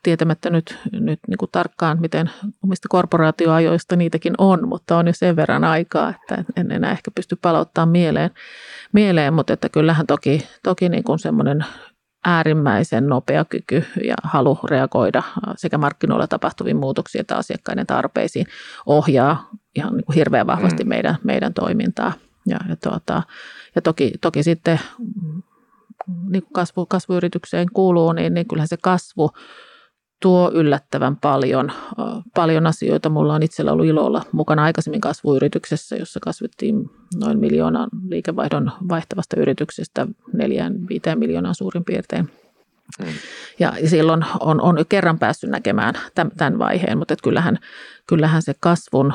tietämättä 0.03 0.49
nyt, 0.49 0.79
nyt 0.91 1.19
niin 1.27 1.37
kuin 1.37 1.49
tarkkaan, 1.51 2.01
miten 2.01 2.29
omista 2.63 2.87
korporaatioajoista 2.89 3.95
niitäkin 3.95 4.33
on, 4.37 4.67
mutta 4.67 4.97
on 4.97 5.07
jo 5.07 5.13
sen 5.13 5.35
verran 5.35 5.63
aikaa, 5.63 6.09
että 6.09 6.43
en 6.55 6.71
enää 6.71 6.91
ehkä 6.91 7.11
pysty 7.15 7.35
palauttamaan 7.41 7.89
mieleen, 7.89 8.31
mieleen 8.93 9.33
mutta 9.33 9.53
että 9.53 9.69
kyllähän 9.69 10.07
toki, 10.07 10.47
toki 10.63 10.89
niin 10.89 11.03
kuin 11.03 11.19
semmoinen 11.19 11.65
äärimmäisen 12.25 13.08
nopea 13.08 13.45
kyky 13.45 13.86
ja 14.03 14.15
halu 14.23 14.60
reagoida 14.63 15.23
sekä 15.55 15.77
markkinoilla 15.77 16.27
tapahtuviin 16.27 16.77
muutoksiin 16.77 17.19
että 17.19 17.38
asiakkaiden 17.38 17.88
tarpeisiin 17.88 18.45
ohjaa 18.86 19.49
ihan 19.75 19.97
niin 19.97 20.05
kuin 20.05 20.15
hirveän 20.15 20.47
vahvasti 20.47 20.84
mm. 20.84 20.89
meidän, 20.89 21.17
meidän 21.23 21.53
toimintaa. 21.53 22.13
Ja, 22.45 22.58
ja, 22.69 22.75
tuota, 22.75 23.23
ja 23.75 23.82
toki, 23.82 24.12
toki 24.21 24.43
sitten 24.43 24.79
niin 26.29 26.43
kuin 26.43 26.53
kasvu, 26.53 26.86
kasvuyritykseen 26.86 27.67
kuuluu, 27.73 28.13
niin, 28.13 28.34
niin 28.34 28.47
kyllähän 28.47 28.67
se 28.67 28.77
kasvu 28.77 29.32
tuo 30.19 30.51
yllättävän 30.53 31.15
paljon, 31.15 31.71
paljon 32.36 32.67
asioita. 32.67 33.10
Mulla 33.10 33.34
on 33.34 33.43
itsellä 33.43 33.71
ollut 33.71 33.86
ilo 33.86 34.05
olla 34.05 34.25
mukana 34.32 34.63
aikaisemmin 34.63 35.01
kasvuyrityksessä, 35.01 35.95
jossa 35.95 36.19
kasvettiin 36.19 36.89
noin 37.19 37.39
miljoonan 37.39 37.89
liikevaihdon 38.08 38.71
vaihtavasta 38.89 39.39
yrityksestä 39.39 40.08
neljään, 40.34 40.88
viiteen 40.89 41.19
miljoonaan 41.19 41.55
suurin 41.55 41.86
piirtein. 41.86 42.29
Mm. 42.99 43.05
Ja 43.60 43.73
silloin 43.86 44.25
on, 44.39 44.62
on 44.62 44.75
kerran 44.89 45.19
päässyt 45.19 45.49
näkemään 45.49 45.95
tämän, 46.38 46.60
vaiheen, 46.60 46.97
mutta 46.97 47.13
että 47.13 47.23
kyllähän, 47.23 47.60
kyllähän 48.08 48.41
se 48.41 48.53
kasvun 48.60 49.13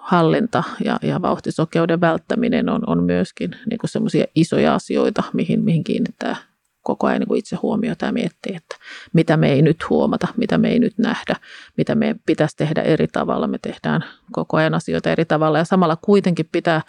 hallinta 0.00 0.62
ja, 0.84 0.98
ja 1.02 1.22
vauhtisokeuden 1.22 2.00
välttäminen 2.00 2.68
on, 2.68 2.82
on 2.86 3.02
myöskin 3.02 3.50
niin 3.70 3.78
semmoisia 3.84 4.24
isoja 4.34 4.74
asioita, 4.74 5.22
mihin, 5.32 5.64
mihin 5.64 5.84
kiinnittää 5.84 6.36
koko 6.84 7.06
ajan 7.06 7.20
niin 7.20 7.36
itse 7.36 7.56
huomiota 7.56 8.06
ja 8.06 8.12
miettii, 8.12 8.56
että 8.56 8.76
mitä 9.12 9.36
me 9.36 9.52
ei 9.52 9.62
nyt 9.62 9.90
huomata, 9.90 10.28
mitä 10.36 10.58
me 10.58 10.68
ei 10.68 10.78
nyt 10.78 10.98
nähdä, 10.98 11.36
mitä 11.76 11.94
me 11.94 12.16
pitäisi 12.26 12.56
tehdä 12.56 12.82
eri 12.82 13.08
tavalla. 13.08 13.46
Me 13.46 13.58
tehdään 13.58 14.04
koko 14.32 14.56
ajan 14.56 14.74
asioita 14.74 15.10
eri 15.10 15.24
tavalla 15.24 15.58
ja 15.58 15.64
samalla 15.64 15.96
kuitenkin 15.96 16.48
pitää 16.52 16.80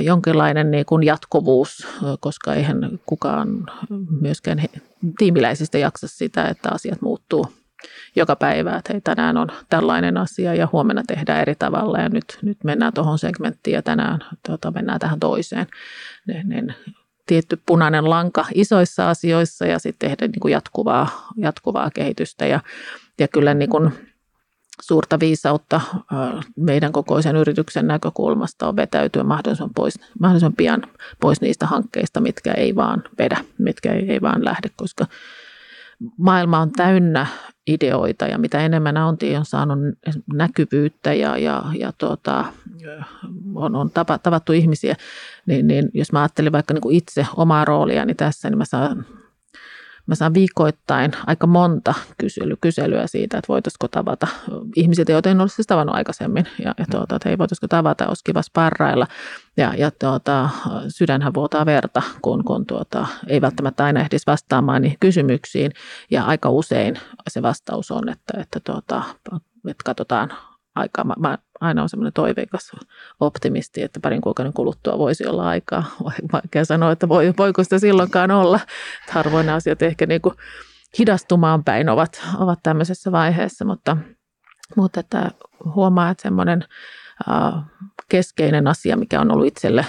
jonkinlainen 0.00 0.70
niin 0.70 0.86
kuin 0.86 1.02
jatkuvuus, 1.02 1.88
koska 2.20 2.54
eihän 2.54 2.98
kukaan 3.06 3.66
myöskään 4.20 4.64
tiimiläisistä 5.18 5.78
jaksa 5.78 6.08
sitä, 6.08 6.44
että 6.44 6.68
asiat 6.72 7.02
muuttuu 7.02 7.46
joka 8.16 8.36
päivä, 8.36 8.76
että 8.76 8.92
hei, 8.92 9.00
tänään 9.00 9.36
on 9.36 9.48
tällainen 9.68 10.16
asia 10.16 10.54
ja 10.54 10.68
huomenna 10.72 11.02
tehdään 11.06 11.40
eri 11.40 11.54
tavalla 11.54 11.98
ja 11.98 12.08
nyt, 12.08 12.38
nyt 12.42 12.64
mennään 12.64 12.92
tuohon 12.92 13.18
segmenttiin 13.18 13.74
ja 13.74 13.82
tänään 13.82 14.18
tuota, 14.46 14.70
mennään 14.70 15.00
tähän 15.00 15.20
toiseen. 15.20 15.66
Niin, 16.26 16.48
niin 16.48 16.74
tietty 17.30 17.62
punainen 17.66 18.10
lanka 18.10 18.44
isoissa 18.54 19.10
asioissa 19.10 19.66
ja 19.66 19.78
sitten 19.78 20.10
tehdä 20.10 20.26
niin 20.26 20.40
kuin 20.40 20.52
jatkuvaa, 20.52 21.28
jatkuvaa 21.36 21.90
kehitystä. 21.90 22.46
Ja, 22.46 22.60
ja 23.18 23.28
kyllä 23.28 23.54
niin 23.54 23.70
kuin 23.70 23.92
suurta 24.82 25.20
viisautta 25.20 25.80
meidän 26.56 26.92
kokoisen 26.92 27.36
yrityksen 27.36 27.86
näkökulmasta 27.86 28.68
on 28.68 28.76
vetäytyä 28.76 29.22
mahdollisimman, 29.22 29.74
pois, 29.74 29.94
mahdollisimman 30.20 30.56
pian 30.56 30.82
pois 31.20 31.40
niistä 31.40 31.66
hankkeista, 31.66 32.20
mitkä 32.20 32.52
ei 32.52 32.76
vaan 32.76 33.02
vedä, 33.18 33.44
mitkä 33.58 33.92
ei, 33.92 34.12
ei 34.12 34.20
vaan 34.20 34.44
lähde, 34.44 34.68
koska 34.76 35.06
maailma 36.16 36.58
on 36.58 36.72
täynnä 36.72 37.26
ideoita 37.66 38.26
ja 38.26 38.38
mitä 38.38 38.60
enemmän 38.60 38.96
Aunti 38.96 39.36
on 39.36 39.44
saanut 39.44 39.78
näkyvyyttä 40.32 41.14
ja, 41.14 41.38
ja, 41.38 41.64
ja 41.78 41.92
tuota, 41.98 42.44
on, 43.54 43.76
on 43.76 43.90
tavattu 44.22 44.52
ihmisiä, 44.52 44.96
niin, 45.46 45.66
niin 45.66 45.90
jos 45.94 46.12
mä 46.12 46.20
ajattelin 46.20 46.52
vaikka 46.52 46.74
niin 46.74 46.82
kuin 46.82 46.96
itse 46.96 47.26
omaa 47.36 47.64
rooliani 47.64 48.14
tässä, 48.14 48.50
niin 48.50 48.58
mä 48.58 48.64
saan 48.64 49.06
Mä 50.06 50.14
saan 50.14 50.34
viikoittain 50.34 51.12
aika 51.26 51.46
monta 51.46 51.94
kysely, 52.18 52.56
kyselyä 52.60 53.06
siitä, 53.06 53.38
että 53.38 53.48
voitaisiko 53.48 53.88
tavata 53.88 54.26
ihmisiä, 54.76 55.04
joita 55.08 55.30
en 55.30 55.40
olisi 55.40 55.54
siis 55.54 55.66
tavannut 55.66 55.96
aikaisemmin. 55.96 56.46
Ja, 56.64 56.74
ja 56.78 56.86
tuota, 56.90 57.16
että 57.16 57.28
hei, 57.28 57.38
voitaisiko 57.38 57.68
tavata, 57.68 58.08
olisi 58.08 58.24
kiva 58.24 58.42
sparrailla. 58.42 59.06
Ja, 59.56 59.74
ja 59.74 59.90
tuota, 59.90 60.48
sydänhän 60.88 61.34
vuotaa 61.34 61.66
verta, 61.66 62.02
kun, 62.22 62.44
kun 62.44 62.66
tuota, 62.66 63.06
ei 63.26 63.40
välttämättä 63.40 63.84
aina 63.84 64.00
ehdisi 64.00 64.26
vastaamaan 64.26 64.82
niihin 64.82 64.98
kysymyksiin. 65.00 65.72
Ja 66.10 66.24
aika 66.24 66.50
usein 66.50 66.96
se 67.28 67.42
vastaus 67.42 67.90
on, 67.90 68.08
että, 68.08 68.40
että, 68.40 68.60
tuota, 68.60 69.02
että 69.68 69.84
katsotaan 69.84 70.32
aikaa. 70.80 71.04
Mä, 71.04 71.14
mä 71.18 71.38
aina 71.60 71.82
on 71.82 71.88
semmoinen 71.88 72.12
toiveikas 72.12 72.72
optimisti, 73.20 73.82
että 73.82 74.00
parin 74.00 74.20
kuukauden 74.20 74.52
kuluttua 74.52 74.98
voisi 74.98 75.26
olla 75.26 75.48
aikaa. 75.48 75.84
Vaikea 76.32 76.64
sanoa, 76.64 76.92
että 76.92 77.08
voi, 77.08 77.34
voiko 77.38 77.64
sitä 77.64 77.78
silloinkaan 77.78 78.30
olla. 78.30 78.60
Harvoin 79.10 79.50
asiat 79.50 79.82
ehkä 79.82 80.06
niin 80.06 80.20
kuin 80.20 80.34
hidastumaan 80.98 81.64
päin 81.64 81.88
ovat, 81.88 82.22
ovat 82.38 82.58
tämmöisessä 82.62 83.12
vaiheessa, 83.12 83.64
mutta, 83.64 83.96
mutta 84.76 85.00
että 85.00 85.30
huomaa, 85.74 86.10
että 86.10 86.22
semmoinen 86.22 86.64
keskeinen 88.10 88.66
asia, 88.66 88.96
mikä 88.96 89.20
on 89.20 89.32
ollut 89.32 89.46
itselle 89.46 89.86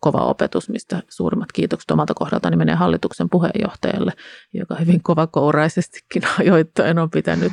kova 0.00 0.18
opetus, 0.18 0.68
mistä 0.68 1.02
suurimmat 1.08 1.52
kiitokset 1.52 1.90
omalta 1.90 2.14
kohdalta 2.14 2.50
niin 2.50 2.58
menee 2.58 2.74
hallituksen 2.74 3.30
puheenjohtajalle, 3.30 4.12
joka 4.52 4.74
hyvin 4.74 5.02
kovakouraisestikin 5.02 6.22
ajoittain 6.40 6.98
on 6.98 7.10
pitänyt 7.10 7.52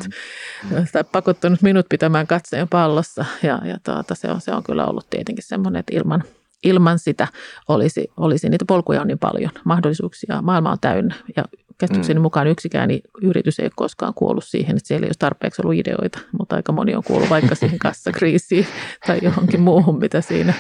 tai 0.91 1.03
pakottanut 1.12 1.62
minut 1.62 1.86
pitämään 1.89 2.27
katseen 2.27 2.67
pallossa. 2.67 3.25
Ja, 3.43 3.62
ja 3.65 3.77
tuota, 3.84 4.15
se, 4.15 4.32
on, 4.32 4.41
se 4.41 4.53
on 4.53 4.63
kyllä 4.63 4.86
ollut 4.86 5.10
tietenkin 5.10 5.43
semmoinen, 5.47 5.80
että 5.80 5.95
ilman, 5.95 6.23
ilman 6.63 6.99
sitä 6.99 7.27
olisi, 7.67 8.08
olisi 8.17 8.49
niitä 8.49 8.65
polkuja 8.65 9.01
on 9.01 9.08
niin 9.08 9.19
paljon, 9.19 9.51
mahdollisuuksia, 9.63 10.41
maailma 10.41 10.71
on 10.71 10.80
täynnä. 10.82 11.15
Ja 11.36 11.43
käsitykseni 11.77 12.19
mm. 12.19 12.21
mukaan 12.21 12.47
yksikään 12.47 12.87
niin 12.87 13.01
yritys 13.21 13.59
ei 13.59 13.65
ole 13.65 13.71
koskaan 13.75 14.13
kuollut 14.13 14.43
siihen, 14.43 14.77
että 14.77 14.87
siellä 14.87 15.05
ei 15.05 15.09
ole 15.09 15.15
tarpeeksi 15.19 15.61
ollut 15.61 15.75
ideoita, 15.75 16.19
mutta 16.37 16.55
aika 16.55 16.71
moni 16.71 16.95
on 16.95 17.03
kuollut 17.03 17.29
vaikka 17.29 17.55
siihen 17.55 17.79
kassakriisiin 17.87 18.67
tai 19.07 19.19
johonkin 19.21 19.61
muuhun, 19.61 19.99
mitä 19.99 20.21
siinä 20.21 20.53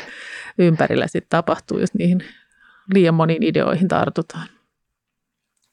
ympärillä 0.57 1.07
sitten 1.07 1.29
tapahtuu, 1.29 1.79
jos 1.79 1.93
niihin 1.93 2.23
liian 2.93 3.13
moniin 3.13 3.43
ideoihin 3.43 3.87
tartutaan. 3.87 4.47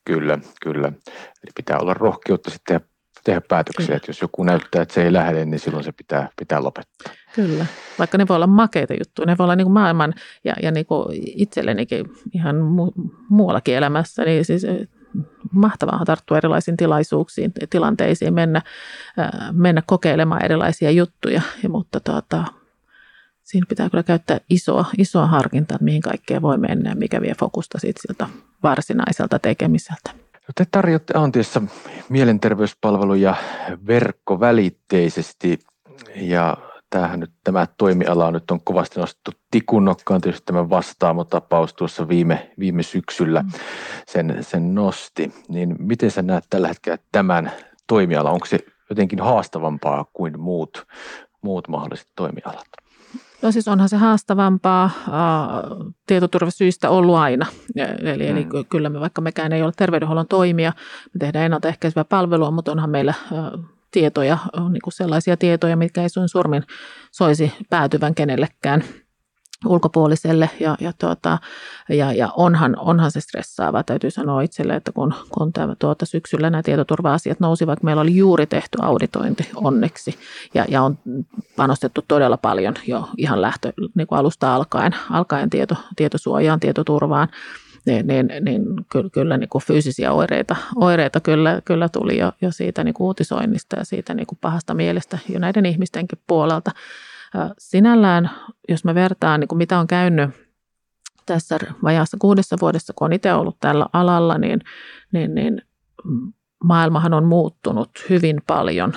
Kyllä, 0.04 0.38
kyllä. 0.62 0.88
Eli 1.18 1.50
pitää 1.54 1.78
olla 1.78 1.94
rohkeutta 1.94 2.50
sitten 2.50 2.80
tehdä 3.24 3.40
päätöksiä, 3.48 3.87
Kyllä. 3.87 3.96
että 3.96 4.11
jos 4.11 4.20
joku 4.20 4.44
näyttää, 4.44 4.83
että 4.83 4.94
se 4.94 5.02
ei 5.02 5.12
lähde, 5.12 5.44
niin 5.44 5.59
silloin 5.59 5.85
se 5.85 5.92
pitää, 5.92 6.28
pitää 6.37 6.62
lopettaa. 6.62 7.12
Kyllä, 7.35 7.66
vaikka 7.98 8.18
ne 8.18 8.28
voi 8.28 8.37
olla 8.37 8.46
makeita 8.46 8.94
juttuja, 8.94 9.26
ne 9.26 9.38
voi 9.38 9.44
olla 9.44 9.57
niin 9.57 9.64
kuin 9.64 9.72
maailman 9.72 10.14
ja, 10.44 10.54
ja 10.62 10.70
niin 10.70 10.87
kuin 10.87 11.07
itsellenikin 11.37 12.07
ihan 12.35 12.57
mu- 12.57 13.11
muuallakin 13.28 13.74
elämässä, 13.74 14.24
niin 14.24 14.44
siis 14.44 14.66
mahtavaa 15.53 16.05
tarttua 16.05 16.37
erilaisiin 16.37 16.77
tilaisuuksiin, 16.77 17.53
tilanteisiin, 17.70 18.35
mennä, 18.35 18.62
mennä 19.53 19.83
kokeilemaan 19.87 20.44
erilaisia 20.44 20.90
juttuja, 20.90 21.42
ja, 21.62 21.68
mutta 21.68 22.00
tuota, 22.00 22.44
siinä 23.42 23.66
pitää 23.68 23.90
kyllä 23.90 24.03
käyttää 24.03 24.40
isoa, 24.50 24.85
isoa 24.98 25.27
harkintaa, 25.27 25.79
mihin 25.81 26.03
kaikkea 26.03 26.42
voi 26.42 26.59
mennä 26.59 26.90
ja 26.90 26.96
mikä 26.96 27.20
vie 27.20 27.35
fokusta 27.40 27.79
siitä 27.79 28.00
siltä 28.03 28.27
varsinaiselta 28.62 29.38
tekemiseltä. 29.38 30.11
No 30.33 30.53
te 30.55 30.66
tarjotte 30.70 31.14
Antiassa 31.16 31.62
mielenterveyspalveluja 32.09 33.35
verkkovälitteisesti 33.87 35.59
ja 36.16 36.57
tämähän 36.90 37.20
nyt, 37.20 37.31
tämä 37.44 37.66
toimiala 37.79 38.31
nyt 38.31 38.51
on 38.51 38.61
kovasti 38.64 39.01
nostettu 39.01 39.31
tikunnokkaan, 39.51 40.20
tietysti 40.20 40.47
tämä 40.47 40.70
vastaamo 40.70 41.25
tapaus 41.25 41.75
tuossa 41.75 42.09
viime, 42.09 42.51
viime 42.59 42.83
syksyllä 42.83 43.42
mm. 43.42 43.51
sen, 44.07 44.38
sen 44.40 44.75
nosti. 44.75 45.33
Niin 45.49 45.77
miten 45.79 46.11
sä 46.11 46.23
näet 46.23 46.44
tällä 46.51 46.68
hetkellä 46.68 46.99
tämän 47.12 47.53
toimialan? 47.87 48.33
Onko 48.33 48.47
se 48.47 48.59
jotenkin 48.90 49.20
haastavampaa 49.20 50.05
kuin 50.12 50.40
muut, 50.40 50.87
muut 51.42 51.68
mahdolliset 51.68 52.09
toimialat? 52.16 52.66
No 53.42 53.53
siis 53.53 53.68
onhan 53.68 53.88
se 53.88 53.97
haastavampaa 53.97 54.85
äh, 54.85 54.92
tietoturvasyistä 56.07 56.90
ollut 56.90 57.14
aina. 57.14 57.47
Eli, 57.99 58.25
mm. 58.25 58.31
eli 58.31 58.47
kyllä 58.68 58.88
me, 58.88 59.01
vaikka 59.01 59.20
mekään 59.20 59.53
ei 59.53 59.62
ole 59.62 59.73
terveydenhuollon 59.77 60.29
toimia, 60.29 60.73
me 61.14 61.18
tehdään 61.18 61.44
ennaltaehkäisevää 61.44 62.05
palvelua, 62.05 62.51
mutta 62.51 62.73
onhan 62.73 62.90
meillä 62.90 63.14
äh, 63.33 63.64
tietoja, 63.94 64.38
niin 64.70 64.83
kuin 64.85 64.94
sellaisia 64.94 65.37
tietoja, 65.37 65.76
mitkä 65.76 66.02
ei 66.02 66.09
sun 66.09 66.28
surmin 66.28 66.62
soisi 67.12 67.52
päätyvän 67.70 68.14
kenellekään– 68.14 68.85
ulkopuoliselle. 69.66 70.50
Ja, 70.61 70.76
ja, 70.80 70.92
tuota, 70.92 71.38
ja, 71.88 72.12
ja 72.12 72.28
onhan, 72.37 72.76
onhan 72.78 73.11
se 73.11 73.20
stressaava. 73.20 73.83
Täytyy 73.83 74.11
sanoa 74.11 74.42
itselle, 74.42 74.76
että 74.76 74.92
kun, 74.92 75.14
kun 75.30 75.52
tämä, 75.52 75.74
tuota, 75.78 76.07
syksyllä 76.07 76.50
nämä 76.50 76.62
tietoturva-asiat 76.62 77.40
nousivat, 77.40 77.83
meillä 77.83 78.02
oli 78.02 78.16
juuri 78.16 78.46
tehty 78.46 78.78
auditointi 78.83 79.50
onneksi. 79.54 80.18
Ja, 80.54 80.64
ja 80.68 80.83
on 80.83 80.98
panostettu 81.57 82.04
todella 82.09 82.37
paljon 82.37 82.74
jo 82.87 83.09
ihan 83.16 83.42
lähtö 83.42 83.72
niin 83.94 84.07
kuin 84.07 84.18
alusta 84.18 84.54
alkaen, 84.54 84.92
alkaen 85.11 85.50
tieto, 85.50 85.76
tietosuojaan, 85.96 86.61
tietoturvaan 86.61 87.28
niin, 87.87 88.07
niin, 88.07 88.31
niin 88.40 88.62
kyllä, 88.92 89.11
kyllä 89.11 89.37
niin 89.37 89.49
kuin 89.49 89.64
fyysisiä 89.64 90.12
oireita, 90.12 90.57
oireita 90.77 91.20
kyllä, 91.20 91.62
kyllä 91.64 91.88
tuli 91.88 92.18
jo, 92.18 92.33
jo 92.42 92.53
siitä 92.53 92.85
niin 92.85 92.94
kuin 92.94 93.07
uutisoinnista 93.07 93.77
ja 93.77 93.85
siitä 93.85 94.14
niin 94.14 94.27
kuin 94.27 94.38
pahasta 94.40 94.75
mielestä 94.75 95.18
jo 95.29 95.38
näiden 95.38 95.66
ihmistenkin 95.66 96.18
puolelta. 96.27 96.70
Sinällään, 97.59 98.31
jos 98.68 98.85
mä 98.85 98.94
vertaan, 98.94 99.40
niin 99.40 99.49
kuin 99.49 99.59
mitä 99.59 99.79
on 99.79 99.87
käynyt 99.87 100.31
tässä 101.27 101.59
vajaassa 101.83 102.16
kuudessa 102.20 102.57
vuodessa, 102.61 102.92
kun 102.97 103.05
on 103.05 103.12
itse 103.12 103.33
ollut 103.33 103.57
tällä 103.61 103.87
alalla, 103.92 104.38
niin, 104.38 104.61
niin, 105.12 105.35
niin 105.35 105.62
maailmahan 106.64 107.14
on 107.14 107.24
muuttunut 107.24 107.90
hyvin 108.11 108.42
paljon 108.46 108.92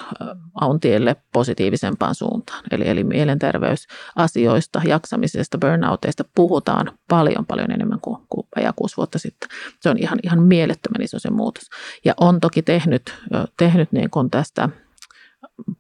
Auntielle 0.56 1.16
positiivisempaan 1.34 2.16
suuntaan. 2.16 2.64
Eli, 2.72 2.90
eli 2.90 3.04
mielenterveysasioista, 3.04 4.82
jaksamisesta, 4.88 5.58
burnouteista 5.58 6.24
puhutaan 6.36 6.92
paljon 7.10 7.46
paljon 7.46 7.72
enemmän 7.72 8.00
kuin, 8.00 8.18
kuin 8.30 8.48
vajaa 8.56 8.74
kuusi 8.76 8.98
vuotta 8.98 9.20
sitten. 9.20 9.50
Se 9.82 9.90
on 9.90 9.98
ihan, 9.98 10.20
ihan 10.24 10.44
mielettömän 10.44 11.02
iso 11.02 11.20
se 11.20 11.30
muutos. 11.30 11.64
Ja 12.06 12.14
on 12.20 12.40
toki 12.40 12.62
tehnyt, 12.62 13.16
tehnyt 13.58 13.92
niin 13.92 14.10
kuin 14.10 14.30
tästä 14.30 14.70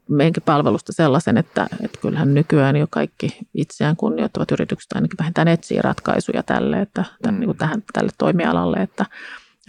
meidänkin 0.09 0.43
palvelusta 0.43 0.93
sellaisen, 0.93 1.37
että, 1.37 1.67
että 1.81 1.99
kyllähän 2.01 2.33
nykyään 2.33 2.75
jo 2.75 2.87
kaikki 2.89 3.37
itseään 3.53 3.95
kunnioittavat 3.95 4.51
yritykset 4.51 4.93
ainakin 4.95 5.17
vähintään 5.19 5.47
etsii 5.47 5.81
ratkaisuja 5.81 6.43
tälle, 6.43 6.81
että, 6.81 7.05
tämän, 7.21 7.39
niin 7.39 7.47
kuin 7.47 7.57
tähän, 7.57 7.83
tälle 7.93 8.11
toimialalle, 8.17 8.77
että, 8.77 9.05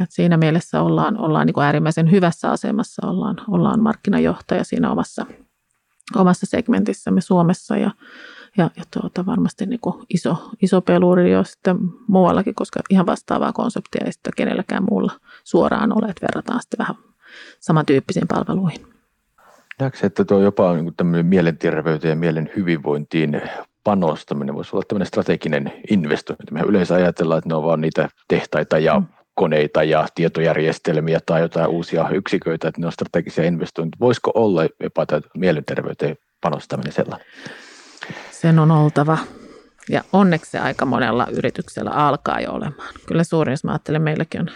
että 0.03 0.15
siinä 0.15 0.37
mielessä 0.37 0.83
ollaan, 0.83 1.19
ollaan 1.19 1.47
niin 1.47 1.55
kuin 1.55 1.65
äärimmäisen 1.65 2.11
hyvässä 2.11 2.51
asemassa, 2.51 3.07
ollaan, 3.07 3.37
ollaan 3.49 3.83
markkinajohtaja 3.83 4.65
siinä 4.65 4.91
omassa, 4.91 5.27
omassa 6.17 6.47
segmentissämme 6.47 7.21
Suomessa 7.21 7.77
ja, 7.77 7.91
ja, 8.57 8.71
ja 8.77 8.83
tuota, 9.01 9.27
varmasti 9.27 9.67
niin 9.67 9.81
kuin 9.81 10.07
iso, 10.15 10.51
iso 10.63 10.81
peluri 10.81 11.33
jo 11.33 11.45
sitten 11.45 11.77
muuallakin, 12.09 12.55
koska 12.55 12.81
ihan 12.91 13.07
vastaavaa 13.07 13.53
konseptia 13.53 14.05
ei 14.05 14.13
sitten 14.13 14.33
kenelläkään 14.37 14.85
muulla 14.91 15.13
suoraan 15.45 15.93
ole, 15.99 16.11
että 16.11 16.27
verrataan 16.27 16.61
sitten 16.63 16.79
vähän 16.79 16.97
samantyyppisiin 17.61 18.29
palveluihin. 18.29 18.87
Näetkö, 19.81 20.07
että 20.07 20.25
tuo 20.25 20.41
jopa 20.41 20.75
niin 20.75 20.95
tämmöinen 20.97 21.27
mielenterveyteen 21.27 22.11
ja 22.11 22.17
mielen 22.17 22.51
hyvinvointiin 22.57 23.43
panostaminen 23.85 24.55
voisi 24.55 24.71
olla 24.77 24.85
tämmöinen 24.89 25.07
strateginen 25.07 25.73
investointi. 25.91 26.53
Me 26.53 26.61
yleensä 26.61 26.95
ajatellaan, 26.95 27.39
että 27.39 27.49
ne 27.49 27.55
on 27.55 27.63
vaan 27.63 27.81
niitä 27.81 28.09
tehtaita 28.29 28.79
ja 28.79 29.01
mm. 29.01 29.07
Koneita 29.39 29.83
ja 29.83 30.07
tietojärjestelmiä 30.15 31.19
tai 31.27 31.41
jotain 31.41 31.69
uusia 31.69 32.09
yksiköitä, 32.09 32.69
että 32.69 32.81
ne 32.81 32.87
on 32.87 32.93
strategisia 32.93 33.45
investointeja. 33.45 34.01
Voisiko 34.01 34.31
olla 34.35 34.63
jopa 34.83 35.07
mielenterveyteen 35.37 36.17
panostaminen 36.41 36.93
sellainen? 36.93 37.27
Sen 38.31 38.59
on 38.59 38.71
oltava. 38.71 39.19
Ja 39.91 40.05
onneksi 40.13 40.51
se 40.51 40.59
aika 40.59 40.87
monella 40.87 41.27
yrityksellä 41.31 41.91
alkaa 41.91 42.41
jo 42.41 42.53
olemaan. 42.53 42.95
Kyllä 43.07 43.25
suurin, 43.25 43.53
jos 43.53 43.65
mä 43.65 43.71
ajattelen, 43.71 44.03
meilläkin 44.03 44.41
on 44.41 44.49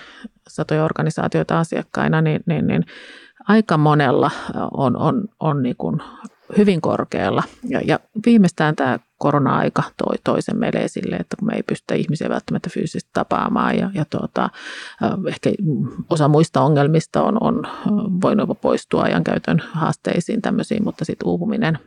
satoja 0.49 0.85
organisaatioita 0.85 1.61
asiakkaina, 1.61 2.21
niin, 2.23 2.41
niin, 2.47 2.67
niin 2.67 2.85
aika 3.49 3.77
monella 3.77 4.31
on, 4.77 4.97
on, 4.97 5.25
on 5.41 5.63
niin 5.63 5.77
kuin 5.79 6.03
hyvin 6.57 6.81
korkealla. 6.81 7.43
Ja, 7.69 7.81
ja 7.85 8.01
viimeistään 8.27 8.77
tämä 8.77 8.99
korona-aika 9.23 9.83
toi, 9.97 10.17
toi 10.25 10.43
sen 10.43 10.59
meille 10.59 10.79
esille, 10.79 11.17
että 11.17 11.37
kun 11.37 11.49
me 11.49 11.53
ei 11.57 11.63
pystytä 11.63 11.95
ihmisiä 11.95 12.29
välttämättä 12.29 12.71
fyysisesti 12.71 13.11
tapaamaan 13.13 13.79
ja, 13.79 13.91
ja 13.95 14.05
tuota, 14.05 14.51
ehkä 15.29 15.51
osa 16.11 16.29
muista 16.29 16.61
ongelmista 16.61 17.23
on, 17.23 17.43
on 17.43 17.63
voinut 18.23 18.61
poistua 18.61 19.03
ajankäytön 19.03 19.63
haasteisiin 19.73 20.43
tämmöisiin, 20.43 20.85
mutta 20.85 21.05
sitten 21.05 21.29
uupuminen 21.29 21.79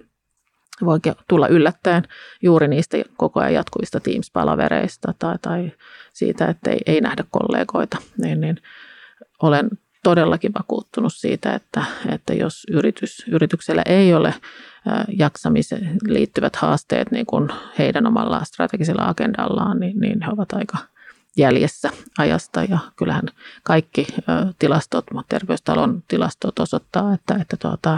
voi 0.85 0.99
tulla 1.27 1.47
yllättäen 1.47 2.03
juuri 2.41 2.67
niistä 2.67 2.97
koko 3.17 3.39
ajan 3.39 3.53
jatkuvista 3.53 3.99
Teams-palavereista 3.99 5.13
tai, 5.19 5.35
tai 5.41 5.71
siitä, 6.13 6.45
että 6.45 6.69
ei, 6.71 6.79
ei 6.85 7.01
nähdä 7.01 7.23
kollegoita, 7.31 7.97
niin, 8.17 8.41
niin 8.41 8.57
olen 9.41 9.69
todellakin 10.05 10.53
vakuuttunut 10.53 11.13
siitä, 11.13 11.53
että, 11.53 11.85
että 12.09 12.33
jos 12.33 12.63
yritys, 12.71 13.25
yrityksellä 13.27 13.81
ei 13.85 14.13
ole 14.13 14.33
jaksamiseen 15.17 15.97
liittyvät 16.07 16.55
haasteet 16.55 17.11
niin 17.11 17.25
kuin 17.25 17.49
heidän 17.79 18.07
omalla 18.07 18.43
strategisella 18.43 19.07
agendallaan, 19.07 19.79
niin, 19.79 19.99
niin 19.99 20.21
he 20.21 20.31
ovat 20.31 20.53
aika 20.53 20.77
jäljessä 21.37 21.89
ajasta. 22.17 22.63
Ja 22.63 22.79
kyllähän 22.95 23.23
kaikki 23.63 24.07
tilastot, 24.59 25.05
terveystalon 25.29 26.03
tilastot 26.07 26.59
osoittaa, 26.59 27.13
että, 27.13 27.35
että 27.41 27.57
tuota, 27.57 27.97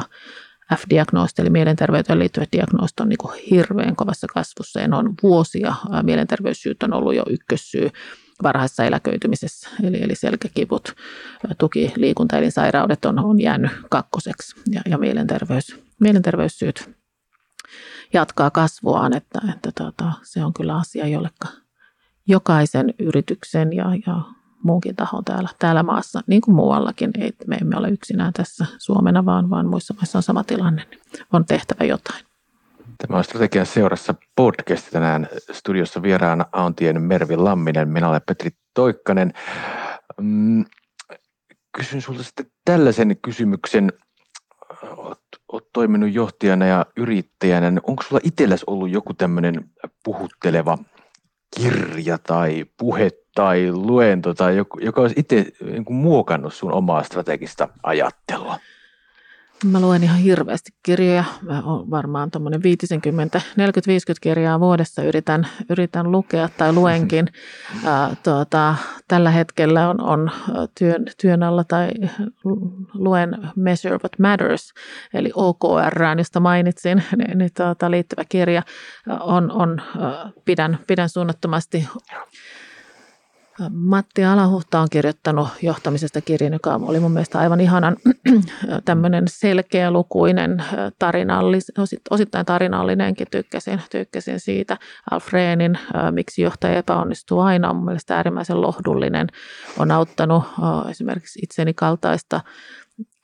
F-diagnoosti 0.75 1.41
eli 1.41 1.49
mielenterveyteen 1.49 2.19
liittyvät 2.19 2.51
diagnoosit 2.51 2.99
on 2.99 3.09
niin 3.09 3.33
hirveän 3.51 3.95
kovassa 3.95 4.27
kasvussa 4.33 4.79
ja 4.79 4.87
on 4.97 5.13
vuosia 5.23 5.75
mielenterveyssyyt 6.03 6.83
on 6.83 6.93
ollut 6.93 7.15
jo 7.15 7.23
ykkössyy 7.29 7.89
varhaisessa 8.43 8.83
eläköitymisessä. 8.83 9.69
Eli, 9.83 10.03
eli 10.03 10.15
selkäkivut, 10.15 10.95
tuki, 11.57 11.93
liikuntaelinsairaudet 11.95 13.05
on, 13.05 13.19
on 13.19 13.41
jäänyt 13.41 13.71
kakkoseksi 13.89 14.55
ja, 14.71 14.81
ja 14.89 14.97
mielenterveys, 14.97 15.79
mielenterveyssyyt 15.99 16.97
jatkaa 18.13 18.51
kasvuaan, 18.51 19.13
että, 19.13 19.39
että 19.53 19.71
tota, 19.77 20.11
se 20.23 20.43
on 20.43 20.53
kyllä 20.53 20.77
asia, 20.77 21.07
jolle 21.07 21.29
jokaisen 22.27 22.93
yrityksen 22.99 23.73
ja, 23.73 23.85
ja 24.07 24.21
muunkin 24.63 24.95
tahon 24.95 25.25
täällä, 25.25 25.49
täällä 25.59 25.83
maassa, 25.83 26.21
niin 26.27 26.41
kuin 26.41 26.55
muuallakin, 26.55 27.11
ei, 27.19 27.33
me 27.47 27.55
emme 27.55 27.77
ole 27.77 27.89
yksinään 27.89 28.33
tässä 28.33 28.65
Suomena, 28.77 29.25
vaan, 29.25 29.49
vaan 29.49 29.67
muissa 29.67 29.93
maissa 29.93 30.19
on 30.19 30.23
sama 30.23 30.43
tilanne, 30.43 30.85
niin 30.91 31.25
on 31.33 31.45
tehtävä 31.45 31.85
jotain. 31.85 32.26
Tämä 32.97 33.17
on 33.17 33.23
Strategian 33.23 33.65
seurassa 33.65 34.15
podcast. 34.35 34.91
Tänään 34.91 35.29
studiossa 35.51 36.01
vieraana 36.01 36.45
Auntien 36.51 37.01
Mervi 37.01 37.35
Lamminen. 37.35 37.89
Minä 37.89 38.09
olen 38.09 38.21
Petri 38.27 38.49
Toikkanen. 38.73 39.33
Mm, 40.21 40.65
kysyn 41.77 42.01
sinulta 42.01 42.23
sitten 42.23 42.45
tällaisen 42.65 43.17
kysymyksen. 43.21 43.93
Olet, 44.83 45.19
olet 45.51 45.65
toiminut 45.73 46.13
johtajana 46.13 46.65
ja 46.65 46.85
yrittäjänä. 46.97 47.81
Onko 47.83 48.03
sulla 48.03 48.21
itsellesi 48.23 48.63
ollut 48.67 48.89
joku 48.89 49.13
tämmöinen 49.13 49.69
puhutteleva 50.03 50.77
kirja 51.57 52.17
tai 52.17 52.65
puhe 52.77 53.09
tai 53.35 53.71
luento 53.71 54.33
tai 54.33 54.57
joku, 54.57 54.79
joka 54.79 55.01
olisi 55.01 55.19
itse 55.19 55.45
niin 55.61 55.85
muokannut 55.89 56.53
sun 56.53 56.71
omaa 56.71 57.03
strategista 57.03 57.69
ajattelua? 57.83 58.59
Mä 59.63 59.81
luen 59.81 60.03
ihan 60.03 60.17
hirveästi 60.17 60.71
kirjoja. 60.83 61.23
Mä 61.41 61.61
olen 61.65 61.89
varmaan 61.89 62.31
tuommoinen 62.31 62.63
50, 62.63 63.41
40-50 63.41 63.41
kirjaa 64.21 64.59
vuodessa 64.59 65.03
yritän, 65.03 65.47
yritän 65.69 66.11
lukea 66.11 66.49
tai 66.57 66.73
luenkin. 66.73 67.27
Ää, 67.85 68.15
tuota, 68.23 68.75
tällä 69.07 69.31
hetkellä 69.31 69.89
on, 69.89 70.01
on 70.01 70.31
työn, 70.79 71.05
työn 71.21 71.43
alla 71.43 71.63
tai 71.63 71.89
luen 72.93 73.37
Measure 73.55 73.99
What 74.03 74.19
Matters, 74.19 74.73
eli 75.13 75.31
OKR, 75.35 76.01
josta 76.17 76.39
mainitsin, 76.39 77.03
niin, 77.17 77.37
niin 77.37 77.51
tuota, 77.57 77.91
liittyvä 77.91 78.23
kirja. 78.29 78.61
On, 79.19 79.51
on, 79.51 79.81
pidän, 80.45 80.79
pidän 80.87 81.09
suunnattomasti 81.09 81.87
Matti 83.69 84.25
Alahuhta 84.25 84.79
on 84.79 84.87
kirjoittanut 84.91 85.47
johtamisesta 85.61 86.21
kirjan, 86.21 86.53
joka 86.53 86.79
oli 86.81 86.99
mun 86.99 87.11
mielestä 87.11 87.39
aivan 87.39 87.61
ihanan 87.61 87.97
tämmöinen 88.85 89.23
selkeälukuinen, 89.27 90.63
tarinallis, 90.99 91.71
osittain 92.09 92.45
tarinallinenkin, 92.45 93.27
tykkäsin, 93.31 93.81
tykkäsin 93.91 94.39
siitä. 94.39 94.77
Alfreenin, 95.11 95.79
miksi 96.11 96.41
johtaja 96.41 96.77
epäonnistuu 96.77 97.39
aina, 97.39 97.69
on 97.69 97.75
mun 97.75 97.85
mielestä 97.85 98.15
äärimmäisen 98.15 98.61
lohdullinen, 98.61 99.27
on 99.79 99.91
auttanut 99.91 100.43
esimerkiksi 100.89 101.39
itseni 101.43 101.73
kaltaista 101.73 102.41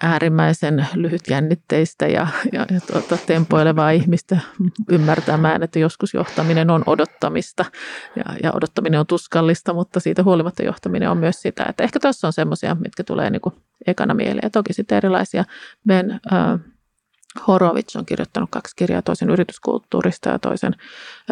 äärimmäisen 0.02 0.88
lyhytjännitteistä 0.96 2.08
ja, 2.08 2.28
ja, 2.52 2.66
ja 2.72 2.82
tuota, 2.92 3.18
tempoilevaa 3.18 3.92
ihmistä 3.92 4.38
ymmärtämään, 4.90 5.64
että 5.64 5.80
joskus 5.80 6.14
johtaminen 6.14 6.70
on 6.70 6.84
odottamista 6.86 7.66
ja, 8.16 8.24
ja 8.44 8.52
odottaminen 8.54 9.00
on 9.00 9.08
tuskallista, 9.08 9.74
mutta 9.74 10.00
siitä 10.00 10.24
huolimatta 10.24 10.64
johtaminen 10.64 11.10
on 11.10 11.18
myös 11.18 11.42
sitä, 11.42 11.66
että 11.70 11.84
ehkä 11.84 12.00
tuossa 12.00 12.28
on 12.28 12.34
semmoisia, 12.34 12.76
mitkä 12.76 13.04
tulee 13.04 13.30
niin 13.30 13.42
kuin 13.42 13.56
ekana 13.88 14.14
mieleen. 14.14 14.52
Toki 14.52 14.74
sitten 14.74 14.98
erilaisia 14.98 15.46
Ben, 15.88 16.12
äh, 16.12 16.60
Horowitz 17.48 17.96
on 17.96 18.06
kirjoittanut 18.06 18.50
kaksi 18.50 18.76
kirjaa, 18.76 19.02
toisen 19.02 19.30
yrityskulttuurista 19.30 20.30
ja 20.30 20.40
toisen 20.40 20.76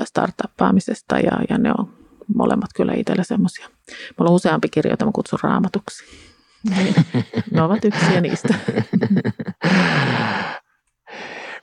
startuppaamisesta 0.04 1.19
ja, 1.19 1.32
ja 1.50 1.58
ne 1.58 1.71
on 1.78 1.93
molemmat 2.36 2.69
kyllä 2.76 2.93
itselle 2.93 3.24
semmoisia. 3.24 3.67
Mulla 4.17 4.30
on 4.30 4.36
useampi 4.36 4.69
kirja, 4.69 4.93
jota 4.93 5.06
mä 5.06 5.12
kutsun 5.12 5.39
raamatuksi. 5.43 6.04
Niin, 6.69 6.95
ne 7.52 7.62
ovat 7.62 7.86
yksiä 7.86 8.21
niistä. 8.21 8.54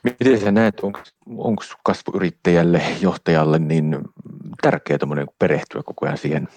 Miten 0.03 0.41
sä 0.41 0.51
näet, 0.51 0.79
onko 1.37 1.63
kasvuyrittäjälle, 1.83 2.81
johtajalle 3.01 3.59
niin 3.59 3.97
tärkeää 4.61 4.99
perehtyä 5.39 5.81
koko 5.85 6.05
ajan 6.05 6.17
siihen 6.17 6.47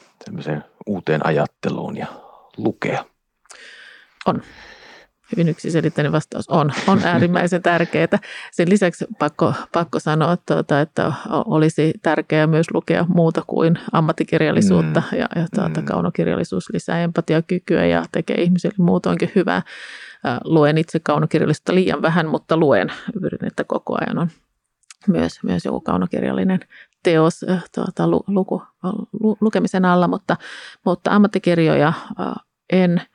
uuteen 0.86 1.26
ajatteluun 1.26 1.96
ja 1.96 2.06
lukea? 2.56 3.04
On 4.26 4.42
hyvin 5.32 5.48
yksiselitteinen 5.48 6.12
vastaus 6.12 6.48
on, 6.48 6.72
on 6.88 7.00
äärimmäisen 7.04 7.62
tärkeää. 7.72 8.18
Sen 8.52 8.70
lisäksi 8.70 9.06
pakko, 9.18 9.54
pakko 9.72 9.98
sanoa, 9.98 10.36
tuota, 10.36 10.80
että 10.80 11.12
olisi 11.30 11.92
tärkeää 12.02 12.46
myös 12.46 12.66
lukea 12.74 13.06
muuta 13.08 13.42
kuin 13.46 13.78
ammattikirjallisuutta 13.92 15.02
mm. 15.12 15.18
ja, 15.18 15.26
ja 15.36 15.46
tuota, 15.54 15.80
mm. 15.80 15.86
kaunokirjallisuus 15.86 16.70
lisää 16.72 17.02
empatiakykyä 17.02 17.86
ja 17.86 18.04
tekee 18.12 18.42
ihmisille 18.42 18.74
muutoinkin 18.78 19.32
hyvää. 19.34 19.62
Luen 20.44 20.78
itse 20.78 21.00
kaunokirjallisuutta 21.00 21.74
liian 21.74 22.02
vähän, 22.02 22.28
mutta 22.28 22.56
luen. 22.56 22.92
Pyrin, 23.20 23.44
että 23.46 23.64
koko 23.64 23.96
ajan 24.00 24.18
on 24.18 24.28
myös, 25.08 25.42
myös 25.42 25.64
joku 25.64 25.80
kaunokirjallinen 25.80 26.60
teos 27.02 27.44
tuota, 27.74 28.08
luku, 28.26 28.62
lu, 29.20 29.36
lukemisen 29.40 29.84
alla, 29.84 30.08
mutta, 30.08 30.36
mutta 30.84 31.10
ammattikirjoja 31.10 31.92
en– 32.70 33.02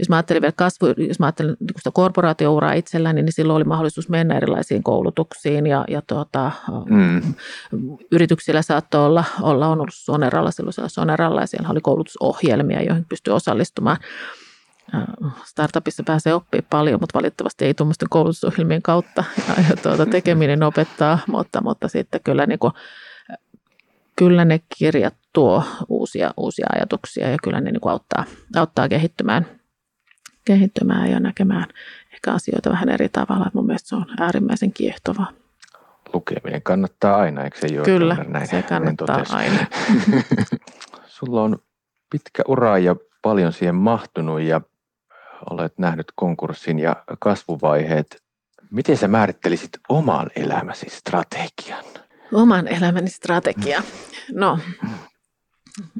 jos 0.00 0.08
mä 0.08 0.16
ajattelin 0.16 0.42
vielä 0.42 0.52
kasvu, 0.56 0.86
jos 0.96 1.18
mä 1.18 1.26
ajattelin 1.26 1.56
niin 1.60 1.68
sitä 1.76 1.90
korporaatiouraa 1.92 2.72
itselläni, 2.72 3.22
niin 3.22 3.32
silloin 3.32 3.56
oli 3.56 3.64
mahdollisuus 3.64 4.08
mennä 4.08 4.36
erilaisiin 4.36 4.82
koulutuksiin 4.82 5.66
ja, 5.66 5.84
ja 5.88 6.02
tuota, 6.06 6.52
mm. 6.90 7.34
yrityksillä 8.12 8.62
saattoi 8.62 9.06
olla, 9.06 9.24
olla 9.42 9.66
on 9.66 9.80
ollut 9.80 9.94
Soneralla, 9.94 10.50
silloin 10.50 10.90
Soneralla 10.90 11.40
ja 11.40 11.46
siellä 11.46 11.68
oli 11.68 11.80
koulutusohjelmia, 11.80 12.82
joihin 12.82 13.04
pystyi 13.08 13.34
osallistumaan. 13.34 13.96
Startupissa 15.44 16.02
pääsee 16.06 16.34
oppimaan 16.34 16.66
paljon, 16.70 17.00
mutta 17.00 17.18
valitettavasti 17.18 17.64
ei 17.64 17.74
tuommoisten 17.74 18.08
koulutusohjelmien 18.08 18.82
kautta 18.82 19.24
ja, 19.48 19.64
ja 19.70 19.76
tuota, 19.76 20.06
tekeminen 20.06 20.62
opettaa, 20.62 21.18
mutta, 21.26 21.62
mutta 21.62 21.88
sitten 21.88 22.20
kyllä, 22.24 22.46
niin 22.46 22.58
kuin, 22.58 22.72
kyllä 24.16 24.44
ne 24.44 24.60
kirjat 24.78 25.14
tuo 25.32 25.64
uusia, 25.88 26.30
uusia 26.36 26.66
ajatuksia 26.74 27.30
ja 27.30 27.36
kyllä 27.42 27.60
ne 27.60 27.70
niin 27.70 27.80
kuin 27.80 27.92
auttaa, 27.92 28.24
auttaa 28.56 28.88
kehittymään– 28.88 29.46
kehittymään 30.44 31.10
ja 31.10 31.20
näkemään 31.20 31.66
ehkä 32.12 32.32
asioita 32.32 32.70
vähän 32.70 32.88
eri 32.88 33.08
tavalla. 33.08 33.50
Mun 33.54 33.66
mielestä 33.66 33.88
se 33.88 33.96
on 33.96 34.06
äärimmäisen 34.20 34.72
kiehtovaa. 34.72 35.32
Lukeminen 36.14 36.62
kannattaa 36.62 37.16
aina, 37.16 37.44
eikö 37.44 37.58
se? 37.58 37.68
Kyllä, 37.84 38.16
näin, 38.28 38.48
se 38.48 38.62
kannattaa 38.62 39.16
näin 39.16 39.30
aina. 39.30 39.66
Sulla 41.06 41.42
on 41.42 41.58
pitkä 42.10 42.42
ura 42.48 42.78
ja 42.78 42.96
paljon 43.22 43.52
siihen 43.52 43.74
mahtunut 43.74 44.40
ja 44.40 44.60
olet 45.50 45.78
nähnyt 45.78 46.06
konkurssin 46.14 46.78
ja 46.78 46.96
kasvuvaiheet. 47.18 48.22
Miten 48.70 48.96
sä 48.96 49.08
määrittelisit 49.08 49.70
oman 49.88 50.30
elämäsi 50.36 50.86
strategian? 50.90 51.84
Oman 52.32 52.68
elämäni 52.68 53.10
strategia? 53.10 53.82
No, 54.32 54.58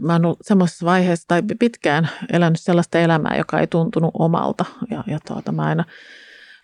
mä 0.01 0.13
oon 0.13 0.25
ollut 0.25 0.39
semmoisessa 0.43 0.87
vaiheessa 0.87 1.29
tai 1.29 1.43
pitkään 1.59 2.09
elänyt 2.33 2.61
sellaista 2.61 2.99
elämää, 2.99 3.37
joka 3.37 3.61
ei 3.61 3.67
tuntunut 3.67 4.11
omalta. 4.15 4.65
Ja, 4.91 5.05
ja 5.07 5.19
tuota, 5.29 5.53
mä 5.53 5.63
aina 5.63 5.85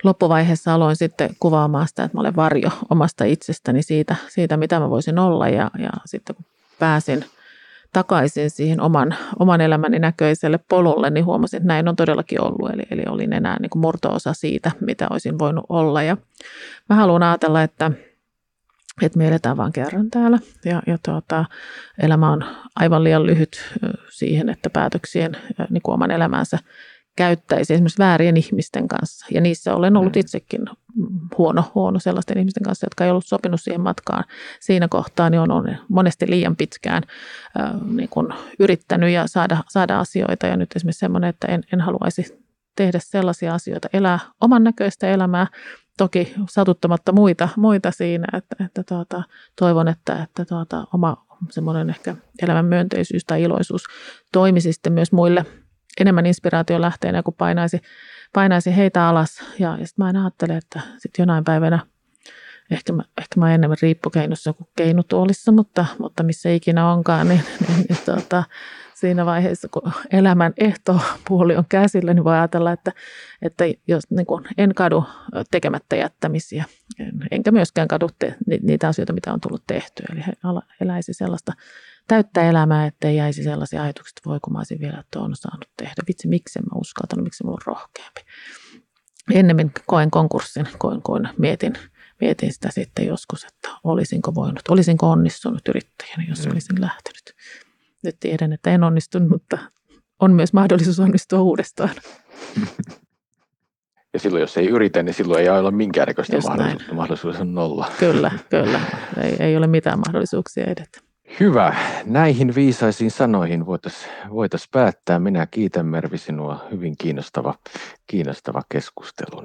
loppuvaiheessa 0.04 0.74
aloin 0.74 0.96
sitten 0.96 1.30
kuvaamaan 1.40 1.88
sitä, 1.88 2.04
että 2.04 2.16
mä 2.16 2.20
olen 2.20 2.36
varjo 2.36 2.70
omasta 2.90 3.24
itsestäni 3.24 3.82
siitä, 3.82 4.16
siitä 4.28 4.56
mitä 4.56 4.80
mä 4.80 4.90
voisin 4.90 5.18
olla. 5.18 5.48
Ja, 5.48 5.70
ja 5.78 5.90
sitten 6.04 6.36
kun 6.36 6.44
pääsin 6.78 7.24
takaisin 7.92 8.50
siihen 8.50 8.80
oman, 8.80 9.14
oman 9.38 9.60
elämäni 9.60 9.98
näköiselle 9.98 10.58
polulle, 10.68 11.10
niin 11.10 11.24
huomasin, 11.24 11.56
että 11.56 11.66
näin 11.66 11.88
on 11.88 11.96
todellakin 11.96 12.40
ollut. 12.40 12.70
Eli, 12.70 12.82
eli 12.90 13.02
olin 13.08 13.32
enää 13.32 13.56
niin 13.60 13.70
kuin 13.70 13.80
murto-osa 13.80 14.32
siitä, 14.32 14.70
mitä 14.80 15.06
olisin 15.10 15.38
voinut 15.38 15.64
olla. 15.68 16.02
Ja 16.02 16.16
mä 16.88 16.96
haluan 16.96 17.22
ajatella, 17.22 17.62
että– 17.62 17.90
että 19.02 19.18
me 19.18 19.28
eletään 19.28 19.56
vain 19.56 19.72
kerran 19.72 20.11
täällä 20.11 20.38
ja, 20.64 20.82
ja 20.87 20.98
tuota, 21.04 21.44
elämä 22.02 22.30
on 22.30 22.44
aivan 22.76 23.04
liian 23.04 23.26
lyhyt 23.26 23.74
siihen, 24.11 24.48
että 24.48 24.70
päätöksien 24.70 25.37
niin 25.70 25.82
kuin 25.82 25.94
oman 25.94 26.11
elämänsä 26.11 26.59
käyttäisi 27.16 27.74
esimerkiksi 27.74 27.98
väärien 27.98 28.37
ihmisten 28.37 28.88
kanssa. 28.88 29.26
Ja 29.30 29.40
niissä 29.40 29.74
olen 29.74 29.96
ollut 29.96 30.14
mm. 30.14 30.20
itsekin 30.20 30.61
huono, 31.38 31.64
huono 31.74 31.98
sellaisten 31.98 32.38
ihmisten 32.38 32.62
kanssa, 32.62 32.87
jotka 32.87 33.04
ei 33.04 33.11
ollut 33.11 33.26
sopinut 33.26 33.61
siihen 33.61 33.80
matkaan. 33.80 34.24
Siinä 34.61 34.88
kohtaa 34.88 35.30
niin 35.30 35.40
on 35.40 35.76
monesti 35.88 36.30
liian 36.30 36.56
pitkään 36.56 37.02
äh, 37.61 37.70
niin 37.87 38.09
kuin 38.09 38.28
yrittänyt 38.59 39.11
ja 39.11 39.26
saada, 39.26 39.64
saada 39.68 39.98
asioita. 39.98 40.46
Ja 40.46 40.56
nyt 40.56 40.76
esimerkiksi 40.76 41.00
semmoinen, 41.00 41.30
että 41.30 41.46
en, 41.46 41.62
en 41.72 41.80
haluaisi 41.80 42.46
tehdä 42.76 42.98
sellaisia 43.02 43.54
asioita, 43.54 43.88
elää 43.92 44.18
oman 44.40 44.64
näköistä 44.64 45.11
elämää, 45.11 45.46
toki 45.98 46.35
satuttamatta 46.48 47.12
muita, 47.12 47.48
muita 47.56 47.90
siinä, 47.90 48.26
että, 48.38 48.64
että 48.64 48.82
tuota, 48.82 49.22
toivon, 49.59 49.88
että, 49.88 50.22
että 50.22 50.44
tuota, 50.44 50.87
oma 50.94 51.26
semmoinen 51.50 51.90
ehkä 51.90 52.16
elämän 52.42 52.64
myönteisyys 52.64 53.24
tai 53.24 53.42
iloisuus 53.42 53.85
toimisi 54.32 54.72
sitten 54.72 54.92
myös 54.92 55.12
muille 55.12 55.44
enemmän 56.00 56.26
inspiraation 56.26 56.80
lähteenä, 56.80 57.22
kun 57.22 57.35
painaisi, 57.35 57.80
painaisi 58.32 58.76
heitä 58.76 59.09
alas. 59.09 59.42
Ja, 59.59 59.76
ja 59.80 59.87
sitten 59.87 60.04
mä 60.04 60.11
en 60.11 60.16
ajattele, 60.16 60.56
että 60.56 60.80
sitten 60.98 61.22
jonain 61.22 61.44
päivänä, 61.44 61.78
ehkä 62.70 62.92
mä, 62.92 63.02
ehkä 63.18 63.40
mä 63.40 63.54
enemmän 63.54 63.76
riippukeinossa 63.82 64.52
kuin 64.52 64.68
keinutuolissa, 64.76 65.52
mutta, 65.52 65.87
mutta 65.98 66.22
missä 66.22 66.50
ikinä 66.50 66.92
onkaan, 66.92 67.28
niin, 67.28 67.42
niin, 67.68 67.87
niin 67.88 67.98
tuota, 68.04 68.44
siinä 68.96 69.26
vaiheessa, 69.26 69.68
kun 69.68 69.92
elämän 70.11 70.52
ehtopuoli 70.59 71.56
on 71.56 71.64
käsillä, 71.68 72.14
niin 72.14 72.24
voi 72.24 72.35
ajatella, 72.35 72.72
että, 72.72 72.92
että 73.42 73.64
jos 73.88 74.11
niin 74.11 74.26
kuin 74.26 74.44
en 74.59 74.74
kadu 74.74 75.04
tekemättä 75.50 75.96
jättämisiä, 75.96 76.64
enkä 77.30 77.50
myöskään 77.50 77.88
kadu 77.88 78.09
te, 78.18 78.35
niitä 78.62 78.88
asioita, 78.88 79.12
mitä 79.12 79.32
on 79.32 79.40
tullut 79.40 79.62
tehtyä. 79.66 80.06
Eli 80.12 80.20
eläisi 80.80 81.12
sellaista 81.12 81.52
täyttä 82.09 82.48
elämää, 82.48 82.87
ettei 82.87 83.16
jäisi 83.16 83.42
sellaisia 83.42 83.82
ajatuksia, 83.82 84.12
että 84.16 84.30
voi 84.30 84.40
kun 84.40 84.52
mä 84.52 84.59
olisin 84.59 84.80
vielä 84.80 85.04
tuon 85.12 85.37
saanut 85.37 85.68
tehdä. 85.76 85.94
Vitsi, 86.09 86.28
miksi 86.28 86.59
mä 86.59 86.78
uskaltanut, 86.80 87.24
miksi 87.24 87.44
mulla 87.44 87.59
on 87.66 87.74
rohkeampi. 87.74 88.20
Ennemmin 89.35 89.72
koen 89.87 90.11
konkurssin, 90.11 90.68
koen, 90.78 91.02
koen 91.02 91.28
mietin, 91.38 91.72
mietin 92.20 92.52
sitä 92.52 92.70
sitten 92.70 93.06
joskus, 93.06 93.44
että 93.44 93.68
olisinko 93.85 94.35
voinut, 94.35 94.68
olisinko 94.68 95.11
onnistunut 95.11 95.68
yrittäjänä, 95.68 96.24
jos 96.28 96.46
mm. 96.46 96.52
olisin 96.52 96.80
lähtenyt. 96.80 97.35
Nyt 98.04 98.16
tiedän, 98.20 98.52
että 98.52 98.70
en 98.70 98.85
onnistunut, 98.85 99.28
mutta 99.28 99.59
on 100.20 100.32
myös 100.32 100.52
mahdollisuus 100.52 101.00
onnistua 101.00 101.40
uudestaan. 101.40 101.94
Ja 104.12 104.20
silloin, 104.20 104.40
jos 104.40 104.56
ei 104.56 104.68
yritä, 104.68 105.02
niin 105.02 105.14
silloin 105.14 105.42
ei 105.42 105.48
ole 105.48 105.70
minkäännäköistä 105.70 106.38
mahdollisuutta. 106.38 106.94
Mahdollisuus 106.94 107.40
on 107.40 107.54
nolla. 107.54 107.90
Kyllä, 107.98 108.30
kyllä. 108.50 108.80
Ei, 109.22 109.37
ei 109.40 109.56
ole 109.56 109.66
mitään 109.66 109.98
mahdollisuuksia 109.98 110.64
edetä. 110.64 111.00
Hyvä. 111.40 111.76
Näihin 112.04 112.54
viisaisiin 112.54 113.11
sanoihin 113.11 113.66
voitaisiin 113.66 114.12
voitais 114.30 114.68
päättää. 114.72 115.18
Minä 115.18 115.46
kiitän 115.46 115.87
Mervi 115.87 116.18
sinua. 116.18 116.64
Hyvin 116.70 116.94
kiinnostava, 116.98 117.54
kiinnostava 118.06 118.62
keskustelu. 118.68 119.42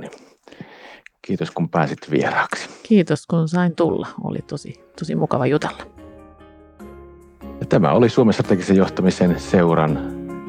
Kiitos 1.22 1.52
kun 1.52 1.70
pääsit 1.70 2.12
vieraaksi. 2.12 2.70
Kiitos 2.84 3.28
kun 3.28 3.48
sain 3.48 3.76
tulla. 3.76 4.08
Oli 4.24 4.40
tosi, 4.42 4.74
tosi 5.00 5.16
mukava 5.16 5.46
jutella. 5.46 6.01
Tämä 7.72 7.92
oli 7.92 8.10
Suomen 8.10 8.34
strategisen 8.34 8.76
johtamisen 8.76 9.40
seuran 9.40 10.00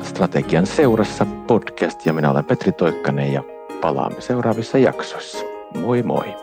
strategian 0.02 0.66
seurassa 0.66 1.26
podcast 1.46 2.06
ja 2.06 2.12
minä 2.12 2.30
olen 2.30 2.44
Petri 2.44 2.72
Toikkanen 2.72 3.32
ja 3.32 3.42
palaamme 3.80 4.20
seuraavissa 4.20 4.78
jaksoissa. 4.78 5.44
Moi 5.80 6.02
moi! 6.02 6.41